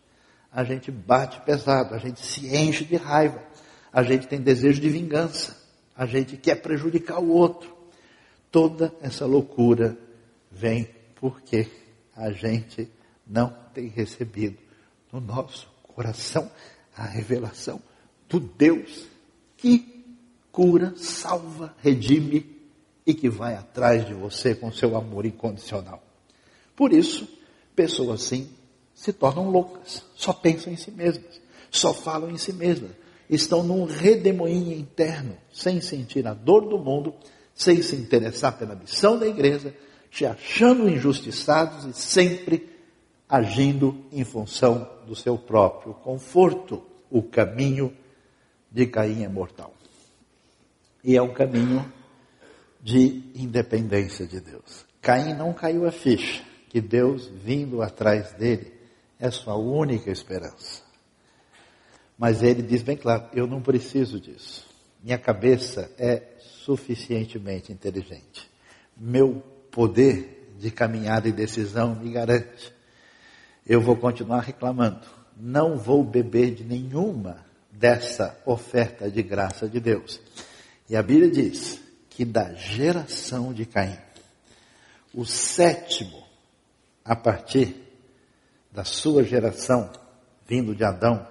A 0.51 0.63
gente 0.63 0.89
bate 0.89 1.39
pesado, 1.41 1.93
a 1.93 1.97
gente 1.97 2.19
se 2.19 2.55
enche 2.55 2.83
de 2.83 2.95
raiva, 2.95 3.43
a 3.93 4.01
gente 4.01 4.27
tem 4.27 4.41
desejo 4.41 4.81
de 4.81 4.89
vingança, 4.89 5.55
a 5.95 6.05
gente 6.05 6.35
quer 6.37 6.55
prejudicar 6.55 7.19
o 7.19 7.29
outro. 7.29 7.75
Toda 8.51 8.93
essa 9.01 9.25
loucura 9.25 9.97
vem 10.51 10.89
porque 11.15 11.67
a 12.15 12.31
gente 12.31 12.89
não 13.25 13.53
tem 13.73 13.87
recebido 13.87 14.57
no 15.11 15.19
nosso 15.19 15.67
coração 15.83 16.49
a 16.95 17.03
revelação 17.03 17.81
do 18.27 18.39
Deus 18.39 19.07
que 19.55 20.05
cura, 20.51 20.93
salva, 20.95 21.75
redime 21.83 22.56
e 23.07 23.13
que 23.13 23.29
vai 23.29 23.55
atrás 23.55 24.05
de 24.05 24.13
você 24.13 24.53
com 24.53 24.69
seu 24.69 24.97
amor 24.97 25.25
incondicional. 25.25 26.03
Por 26.75 26.91
isso, 26.91 27.25
pessoas 27.73 28.21
assim 28.21 28.49
se 28.93 29.13
tornam 29.13 29.49
loucas, 29.49 30.03
só 30.13 30.33
pensam 30.33 30.73
em 30.73 30.75
si 30.75 30.91
mesmas, 30.91 31.39
só 31.71 31.93
falam 31.93 32.29
em 32.29 32.37
si 32.37 32.51
mesmas, 32.51 32.91
estão 33.29 33.63
num 33.63 33.85
redemoinho 33.85 34.73
interno, 34.73 35.37
sem 35.53 35.79
sentir 35.79 36.27
a 36.27 36.33
dor 36.33 36.67
do 36.67 36.77
mundo, 36.77 37.13
sem 37.55 37.81
se 37.81 37.95
interessar 37.95 38.57
pela 38.57 38.75
missão 38.75 39.17
da 39.17 39.25
igreja, 39.25 39.73
se 40.11 40.25
achando 40.25 40.89
injustiçados 40.89 41.85
e 41.85 41.93
sempre 41.93 42.67
agindo 43.29 44.03
em 44.11 44.25
função 44.25 44.89
do 45.05 45.15
seu 45.15 45.37
próprio 45.37 45.93
conforto. 45.93 46.83
O 47.09 47.23
caminho 47.23 47.95
de 48.69 48.85
Caim 48.85 49.23
é 49.23 49.29
mortal. 49.29 49.73
E 51.03 51.15
é 51.15 51.21
um 51.21 51.33
caminho 51.33 51.93
de 52.87 53.21
independência 53.35 54.25
de 54.25 54.39
Deus. 54.39 54.85
Caim 55.01 55.33
não 55.33 55.51
caiu 55.51 55.85
a 55.85 55.91
ficha 55.91 56.41
que 56.69 56.79
Deus 56.79 57.27
vindo 57.27 57.81
atrás 57.81 58.31
dele 58.31 58.71
é 59.19 59.29
sua 59.29 59.57
única 59.57 60.09
esperança. 60.09 60.81
Mas 62.17 62.41
ele 62.41 62.61
diz 62.61 62.81
bem 62.81 62.95
claro: 62.95 63.27
eu 63.33 63.45
não 63.45 63.61
preciso 63.61 64.21
disso. 64.21 64.65
Minha 65.03 65.17
cabeça 65.17 65.91
é 65.97 66.23
suficientemente 66.39 67.73
inteligente. 67.73 68.49
Meu 68.95 69.43
poder 69.69 70.53
de 70.57 70.71
caminhada 70.71 71.27
e 71.27 71.33
decisão 71.33 71.93
me 71.93 72.09
garante 72.09 72.73
eu 73.65 73.81
vou 73.81 73.97
continuar 73.97 74.39
reclamando. 74.39 75.05
Não 75.35 75.77
vou 75.77 76.01
beber 76.05 76.55
de 76.55 76.63
nenhuma 76.63 77.45
dessa 77.69 78.41
oferta 78.45 79.11
de 79.11 79.21
graça 79.21 79.67
de 79.67 79.81
Deus. 79.81 80.21
E 80.89 80.95
a 80.95 81.03
Bíblia 81.03 81.29
diz 81.29 81.86
que 82.17 82.25
da 82.25 82.51
geração 82.55 83.53
de 83.53 83.63
Caim, 83.63 83.95
o 85.13 85.23
sétimo, 85.23 86.23
a 87.05 87.15
partir 87.15 87.75
da 88.71 88.83
sua 88.83 89.23
geração, 89.23 89.91
vindo 90.47 90.73
de 90.73 90.83
Adão, 90.83 91.27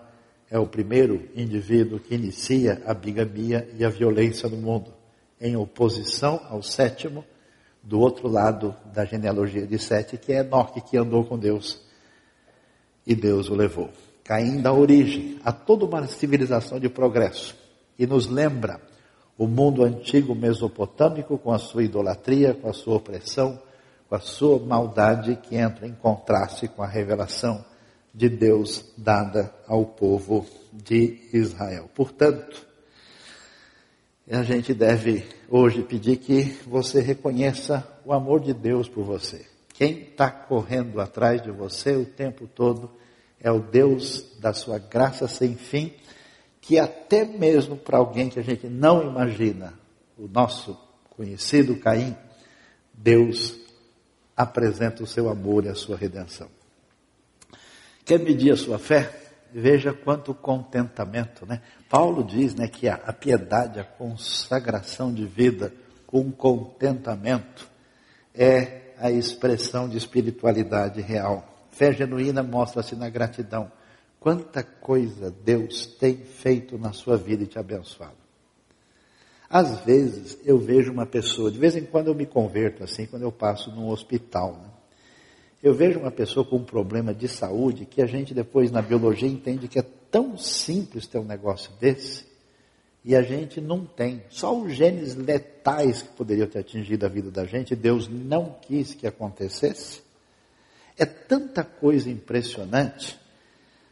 é 0.48 0.56
o 0.56 0.66
primeiro 0.68 1.28
indivíduo 1.34 1.98
que 1.98 2.14
inicia 2.14 2.84
a 2.86 2.94
bigamia 2.94 3.68
e 3.76 3.84
a 3.84 3.88
violência 3.88 4.48
no 4.48 4.58
mundo, 4.58 4.94
em 5.40 5.56
oposição 5.56 6.40
ao 6.48 6.62
sétimo, 6.62 7.24
do 7.82 7.98
outro 7.98 8.28
lado 8.28 8.72
da 8.94 9.04
genealogia 9.04 9.66
de 9.66 9.80
Sete, 9.80 10.16
que 10.16 10.32
é 10.32 10.38
Enoque, 10.38 10.80
que 10.80 10.96
andou 10.96 11.24
com 11.24 11.36
Deus 11.36 11.84
e 13.04 13.12
Deus 13.12 13.48
o 13.50 13.56
levou. 13.56 13.90
Caim 14.22 14.62
dá 14.62 14.72
origem 14.72 15.40
a 15.44 15.50
toda 15.50 15.84
uma 15.84 16.06
civilização 16.06 16.78
de 16.78 16.88
progresso 16.88 17.56
e 17.98 18.06
nos 18.06 18.28
lembra 18.28 18.80
o 19.38 19.46
mundo 19.46 19.82
antigo 19.84 20.34
mesopotâmico 20.34 21.36
com 21.38 21.52
a 21.52 21.58
sua 21.58 21.82
idolatria, 21.82 22.54
com 22.54 22.68
a 22.68 22.72
sua 22.72 22.96
opressão, 22.96 23.60
com 24.08 24.14
a 24.14 24.20
sua 24.20 24.58
maldade 24.58 25.36
que 25.36 25.56
entra 25.56 25.86
em 25.86 25.92
contraste 25.92 26.68
com 26.68 26.82
a 26.82 26.86
revelação 26.86 27.64
de 28.14 28.28
Deus 28.28 28.92
dada 28.96 29.52
ao 29.66 29.84
povo 29.84 30.46
de 30.72 31.20
Israel. 31.32 31.90
Portanto, 31.94 32.66
a 34.30 34.42
gente 34.42 34.72
deve 34.72 35.24
hoje 35.48 35.82
pedir 35.82 36.16
que 36.16 36.58
você 36.66 37.00
reconheça 37.00 37.86
o 38.04 38.12
amor 38.12 38.40
de 38.40 38.54
Deus 38.54 38.88
por 38.88 39.04
você. 39.04 39.44
Quem 39.74 40.00
está 40.00 40.30
correndo 40.30 41.00
atrás 41.00 41.42
de 41.42 41.50
você 41.50 41.94
o 41.94 42.06
tempo 42.06 42.46
todo 42.46 42.90
é 43.38 43.50
o 43.52 43.60
Deus 43.60 44.38
da 44.40 44.54
sua 44.54 44.78
graça 44.78 45.28
sem 45.28 45.54
fim, 45.54 45.92
que 46.66 46.80
até 46.80 47.24
mesmo 47.24 47.76
para 47.76 47.98
alguém 47.98 48.28
que 48.28 48.40
a 48.40 48.42
gente 48.42 48.66
não 48.66 49.00
imagina, 49.08 49.72
o 50.18 50.26
nosso 50.26 50.76
conhecido 51.10 51.76
Caim, 51.76 52.16
Deus 52.92 53.56
apresenta 54.36 55.04
o 55.04 55.06
seu 55.06 55.28
amor 55.28 55.64
e 55.64 55.68
a 55.68 55.76
sua 55.76 55.96
redenção. 55.96 56.48
Quer 58.04 58.18
medir 58.18 58.52
a 58.52 58.56
sua 58.56 58.80
fé? 58.80 59.12
Veja 59.52 59.92
quanto 59.92 60.34
contentamento, 60.34 61.46
né? 61.46 61.62
Paulo 61.88 62.24
diz, 62.24 62.52
né, 62.52 62.66
que 62.66 62.88
a, 62.88 62.98
piedade, 63.12 63.78
a 63.78 63.84
consagração 63.84 65.14
de 65.14 65.24
vida 65.24 65.72
com 66.04 66.32
contentamento 66.32 67.68
é 68.34 68.92
a 68.98 69.08
expressão 69.08 69.88
de 69.88 69.96
espiritualidade 69.96 71.00
real. 71.00 71.68
Fé 71.70 71.92
genuína 71.92 72.42
mostra-se 72.42 72.96
na 72.96 73.08
gratidão. 73.08 73.70
Quanta 74.26 74.60
coisa 74.60 75.30
Deus 75.30 75.86
tem 75.86 76.16
feito 76.16 76.76
na 76.76 76.92
sua 76.92 77.16
vida 77.16 77.44
e 77.44 77.46
te 77.46 77.60
abençoado. 77.60 78.16
Às 79.48 79.78
vezes 79.84 80.36
eu 80.44 80.58
vejo 80.58 80.90
uma 80.90 81.06
pessoa, 81.06 81.48
de 81.48 81.60
vez 81.60 81.76
em 81.76 81.84
quando 81.84 82.08
eu 82.08 82.14
me 82.16 82.26
converto 82.26 82.82
assim, 82.82 83.06
quando 83.06 83.22
eu 83.22 83.30
passo 83.30 83.70
num 83.70 83.88
hospital. 83.88 84.54
Né? 84.54 84.68
Eu 85.62 85.74
vejo 85.74 86.00
uma 86.00 86.10
pessoa 86.10 86.44
com 86.44 86.56
um 86.56 86.64
problema 86.64 87.14
de 87.14 87.28
saúde 87.28 87.86
que 87.86 88.02
a 88.02 88.06
gente 88.06 88.34
depois 88.34 88.72
na 88.72 88.82
biologia 88.82 89.28
entende 89.28 89.68
que 89.68 89.78
é 89.78 89.86
tão 90.10 90.36
simples 90.36 91.06
ter 91.06 91.18
um 91.18 91.24
negócio 91.24 91.70
desse 91.78 92.26
e 93.04 93.14
a 93.14 93.22
gente 93.22 93.60
não 93.60 93.86
tem. 93.86 94.24
Só 94.28 94.60
os 94.60 94.72
genes 94.74 95.14
letais 95.14 96.02
que 96.02 96.08
poderiam 96.16 96.48
ter 96.48 96.58
atingido 96.58 97.06
a 97.06 97.08
vida 97.08 97.30
da 97.30 97.44
gente, 97.44 97.76
Deus 97.76 98.08
não 98.08 98.56
quis 98.60 98.92
que 98.92 99.06
acontecesse. 99.06 100.02
É 100.98 101.06
tanta 101.06 101.62
coisa 101.62 102.10
impressionante 102.10 103.24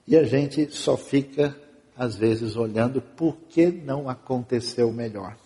e 0.06 0.16
a 0.16 0.24
gente 0.24 0.70
só 0.70 0.96
fica, 0.96 1.56
às 1.96 2.16
vezes, 2.16 2.56
olhando 2.56 3.00
por 3.00 3.36
que 3.48 3.66
não 3.66 4.08
aconteceu 4.08 4.92
melhor. 4.92 5.36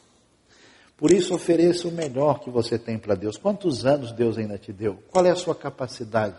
Por 0.96 1.12
isso, 1.12 1.34
ofereça 1.34 1.86
o 1.86 1.92
melhor 1.92 2.40
que 2.40 2.50
você 2.50 2.78
tem 2.78 2.98
para 2.98 3.14
Deus. 3.14 3.36
Quantos 3.36 3.86
anos 3.86 4.12
Deus 4.12 4.36
ainda 4.36 4.58
te 4.58 4.72
deu? 4.72 4.98
Qual 5.10 5.24
é 5.24 5.30
a 5.30 5.36
sua 5.36 5.54
capacidade? 5.54 6.34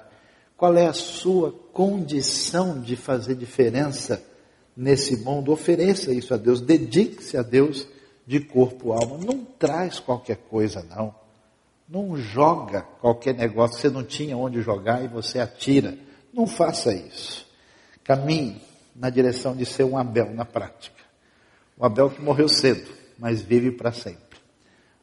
Qual 0.58 0.76
é 0.76 0.88
a 0.88 0.94
sua 0.94 1.52
condição 1.72 2.82
de 2.82 2.98
fazer 2.98 3.36
diferença 3.36 4.22
nesse 4.80 5.18
mundo, 5.18 5.52
ofereça 5.52 6.14
isso 6.14 6.34
a 6.34 6.38
Deus, 6.38 6.62
dedique-se 6.62 7.36
a 7.36 7.42
Deus 7.42 7.86
de 8.26 8.40
corpo, 8.40 8.94
alma. 8.94 9.18
Não 9.18 9.44
traz 9.44 10.00
qualquer 10.00 10.38
coisa, 10.50 10.86
não. 10.90 11.14
Não 11.88 12.16
joga 12.16 12.84
qualquer 13.02 13.34
negócio 13.36 13.76
que 13.76 13.82
você 13.82 13.90
não 13.90 14.04
tinha 14.04 14.38
onde 14.38 14.62
jogar 14.62 15.04
e 15.04 15.10
você 15.10 15.40
atira. 15.40 15.98
Não 16.34 16.48
faça 16.48 16.94
isso. 16.94 17.46
Caminhe 18.10 18.60
na 18.96 19.12
direção 19.12 19.56
de 19.56 19.68
ser 19.68 19.84
um 19.84 19.96
Abel 19.96 20.34
na 20.34 20.44
prática. 20.44 20.98
O 21.78 21.86
Abel 21.86 22.10
que 22.10 22.20
morreu 22.20 22.50
cedo, 22.50 22.90
mas 23.20 23.40
vive 23.40 23.70
para 23.70 23.92
sempre. 23.92 24.40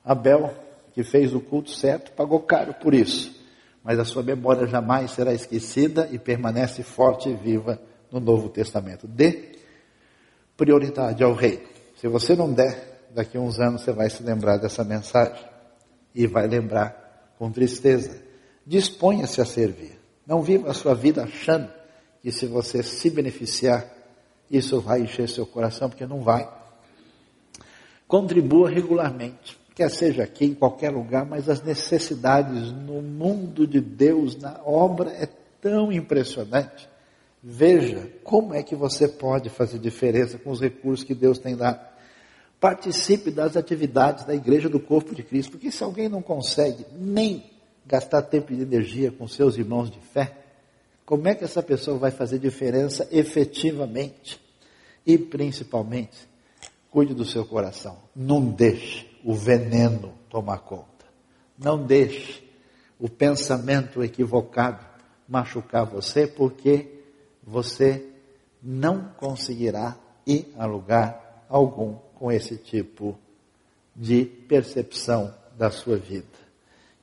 Abel 0.04 0.52
que 0.92 1.04
fez 1.04 1.32
o 1.32 1.40
culto 1.40 1.70
certo, 1.70 2.10
pagou 2.10 2.40
caro 2.40 2.74
por 2.74 2.92
isso. 2.92 3.32
Mas 3.84 4.00
a 4.00 4.04
sua 4.04 4.24
memória 4.24 4.66
jamais 4.66 5.12
será 5.12 5.32
esquecida 5.32 6.08
e 6.10 6.18
permanece 6.18 6.82
forte 6.82 7.28
e 7.28 7.34
viva 7.34 7.80
no 8.10 8.18
Novo 8.18 8.48
Testamento. 8.48 9.06
Dê 9.06 9.52
prioridade 10.56 11.22
ao 11.22 11.32
reino. 11.32 11.62
Se 12.00 12.08
você 12.08 12.34
não 12.34 12.52
der, 12.52 13.06
daqui 13.14 13.36
a 13.36 13.40
uns 13.40 13.60
anos 13.60 13.82
você 13.82 13.92
vai 13.92 14.10
se 14.10 14.20
lembrar 14.24 14.56
dessa 14.56 14.82
mensagem 14.82 15.46
e 16.12 16.26
vai 16.26 16.48
lembrar 16.48 17.36
com 17.38 17.52
tristeza. 17.52 18.20
Disponha-se 18.66 19.40
a 19.40 19.44
servir. 19.44 19.96
Não 20.26 20.42
viva 20.42 20.72
a 20.72 20.74
sua 20.74 20.92
vida 20.92 21.22
achando 21.22 21.76
que 22.26 22.32
se 22.32 22.44
você 22.44 22.82
se 22.82 23.08
beneficiar, 23.08 23.86
isso 24.50 24.80
vai 24.80 25.00
encher 25.00 25.28
seu 25.28 25.46
coração, 25.46 25.88
porque 25.88 26.04
não 26.04 26.22
vai. 26.22 26.52
Contribua 28.08 28.68
regularmente, 28.68 29.56
quer 29.76 29.88
seja 29.88 30.24
aqui, 30.24 30.46
em 30.46 30.52
qualquer 30.52 30.90
lugar, 30.90 31.24
mas 31.24 31.48
as 31.48 31.62
necessidades 31.62 32.72
no 32.72 33.00
mundo 33.00 33.64
de 33.64 33.80
Deus, 33.80 34.36
na 34.36 34.60
obra, 34.64 35.10
é 35.10 35.28
tão 35.60 35.92
impressionante. 35.92 36.88
Veja 37.40 38.10
como 38.24 38.52
é 38.54 38.60
que 38.60 38.74
você 38.74 39.06
pode 39.06 39.48
fazer 39.48 39.78
diferença 39.78 40.36
com 40.36 40.50
os 40.50 40.60
recursos 40.60 41.06
que 41.06 41.14
Deus 41.14 41.38
tem 41.38 41.54
dado. 41.54 41.78
Participe 42.58 43.30
das 43.30 43.56
atividades 43.56 44.24
da 44.24 44.34
igreja 44.34 44.68
do 44.68 44.80
corpo 44.80 45.14
de 45.14 45.22
Cristo, 45.22 45.52
porque 45.52 45.70
se 45.70 45.84
alguém 45.84 46.08
não 46.08 46.22
consegue 46.22 46.84
nem 46.98 47.44
gastar 47.86 48.22
tempo 48.22 48.52
e 48.52 48.60
energia 48.60 49.12
com 49.12 49.28
seus 49.28 49.56
irmãos 49.56 49.88
de 49.88 50.00
fé, 50.00 50.45
como 51.06 51.28
é 51.28 51.36
que 51.36 51.44
essa 51.44 51.62
pessoa 51.62 51.96
vai 51.96 52.10
fazer 52.10 52.40
diferença 52.40 53.08
efetivamente? 53.12 54.40
E 55.06 55.16
principalmente, 55.16 56.28
cuide 56.90 57.14
do 57.14 57.24
seu 57.24 57.46
coração. 57.46 57.96
Não 58.14 58.44
deixe 58.44 59.08
o 59.24 59.32
veneno 59.32 60.12
tomar 60.28 60.58
conta. 60.58 61.06
Não 61.56 61.80
deixe 61.86 62.42
o 62.98 63.08
pensamento 63.08 64.02
equivocado 64.02 64.84
machucar 65.28 65.86
você, 65.86 66.26
porque 66.26 66.88
você 67.42 68.04
não 68.60 69.12
conseguirá 69.16 69.96
ir 70.26 70.52
a 70.58 70.66
lugar 70.66 71.46
algum 71.48 71.94
com 72.16 72.32
esse 72.32 72.56
tipo 72.56 73.16
de 73.94 74.24
percepção 74.24 75.32
da 75.56 75.70
sua 75.70 75.96
vida. 75.96 76.26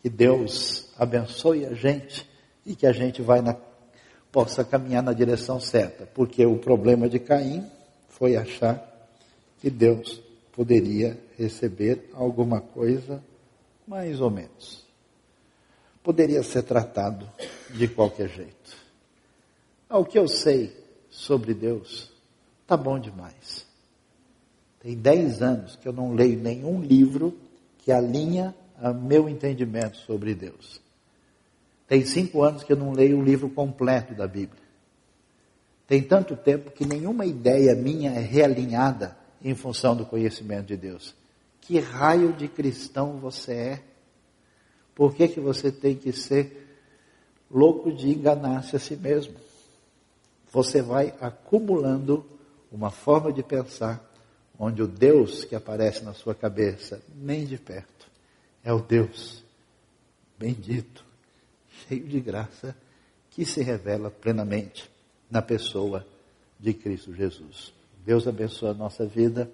Que 0.02 0.10
Deus 0.10 0.92
abençoe 0.98 1.66
a 1.66 1.74
gente 1.74 2.30
e 2.66 2.76
que 2.76 2.86
a 2.86 2.92
gente 2.92 3.22
vai 3.22 3.42
na, 3.42 3.56
possa 4.34 4.64
caminhar 4.64 5.04
na 5.04 5.14
direção 5.14 5.60
certa, 5.60 6.08
porque 6.08 6.44
o 6.44 6.58
problema 6.58 7.08
de 7.08 7.20
Caim 7.20 7.64
foi 8.10 8.36
achar 8.36 8.84
que 9.62 9.70
Deus 9.70 10.20
poderia 10.52 11.16
receber 11.38 12.10
alguma 12.14 12.60
coisa 12.60 13.24
mais 13.88 14.20
ou 14.20 14.32
menos. 14.32 14.84
Poderia 16.02 16.42
ser 16.42 16.64
tratado 16.64 17.30
de 17.70 17.88
qualquer 17.88 18.28
jeito. 18.28 18.76
Ao 19.88 20.04
que 20.04 20.18
eu 20.18 20.28
sei 20.28 20.76
sobre 21.12 21.54
Deus, 21.54 22.12
tá 22.66 22.76
bom 22.76 22.98
demais. 22.98 23.68
Tem 24.80 24.98
dez 24.98 25.44
anos 25.44 25.76
que 25.76 25.88
eu 25.88 25.94
não 25.94 26.14
leio 26.14 26.40
nenhum 26.40 26.82
livro 26.82 27.38
que 27.78 27.92
alinha 27.92 28.56
a 28.82 28.92
meu 28.92 29.30
entendimento 29.30 29.98
sobre 29.98 30.34
Deus. 30.34 30.83
Tem 31.94 32.04
cinco 32.04 32.42
anos 32.42 32.64
que 32.64 32.74
eu 32.74 32.76
não 32.76 32.92
leio 32.92 33.20
o 33.20 33.24
livro 33.24 33.48
completo 33.48 34.16
da 34.16 34.26
Bíblia. 34.26 34.64
Tem 35.86 36.02
tanto 36.02 36.36
tempo 36.36 36.72
que 36.72 36.88
nenhuma 36.88 37.24
ideia 37.24 37.76
minha 37.76 38.10
é 38.10 38.20
realinhada 38.20 39.16
em 39.44 39.54
função 39.54 39.96
do 39.96 40.04
conhecimento 40.04 40.66
de 40.66 40.76
Deus. 40.76 41.14
Que 41.62 41.78
raio 41.80 42.34
de 42.34 42.48
cristão 42.48 43.20
você 43.20 43.54
é? 43.54 43.84
Por 44.96 45.14
que, 45.14 45.28
que 45.28 45.40
você 45.40 45.72
tem 45.72 45.96
que 45.96 46.12
ser 46.12 46.68
louco 47.48 47.92
de 47.92 48.10
enganar-se 48.10 48.76
a 48.76 48.80
si 48.80 48.96
mesmo? 48.96 49.36
Você 50.52 50.82
vai 50.82 51.14
acumulando 51.22 52.26
uma 52.72 52.90
forma 52.90 53.32
de 53.32 53.44
pensar 53.44 54.04
onde 54.58 54.82
o 54.82 54.88
Deus 54.88 55.46
que 55.46 55.56
aparece 55.56 56.04
na 56.04 56.16
sua 56.16 56.34
cabeça, 56.34 57.04
nem 57.16 57.46
de 57.46 57.60
perto, 57.60 58.10
é 58.64 58.74
o 58.74 58.80
Deus 58.80 59.44
bendito, 60.40 61.03
cheio 61.88 62.08
de 62.08 62.20
graça, 62.20 62.76
que 63.30 63.46
se 63.46 63.64
revela 63.64 64.12
plenamente 64.12 64.90
na 65.30 65.42
pessoa 65.42 66.06
de 66.60 66.74
Cristo 66.74 67.14
Jesus. 67.14 67.74
Deus 68.06 68.28
abençoe 68.28 68.70
a 68.70 68.74
nossa 68.74 69.06
vida, 69.06 69.50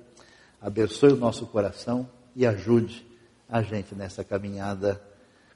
abençoe 0.62 1.14
o 1.14 1.18
nosso 1.18 1.46
coração 1.48 2.10
e 2.36 2.46
ajude 2.46 3.06
a 3.48 3.62
gente 3.62 3.96
nessa 3.96 4.24
caminhada 4.24 5.02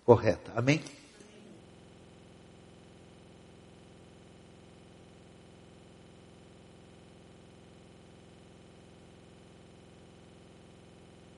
correta. 0.06 0.52
Amém? 0.56 0.82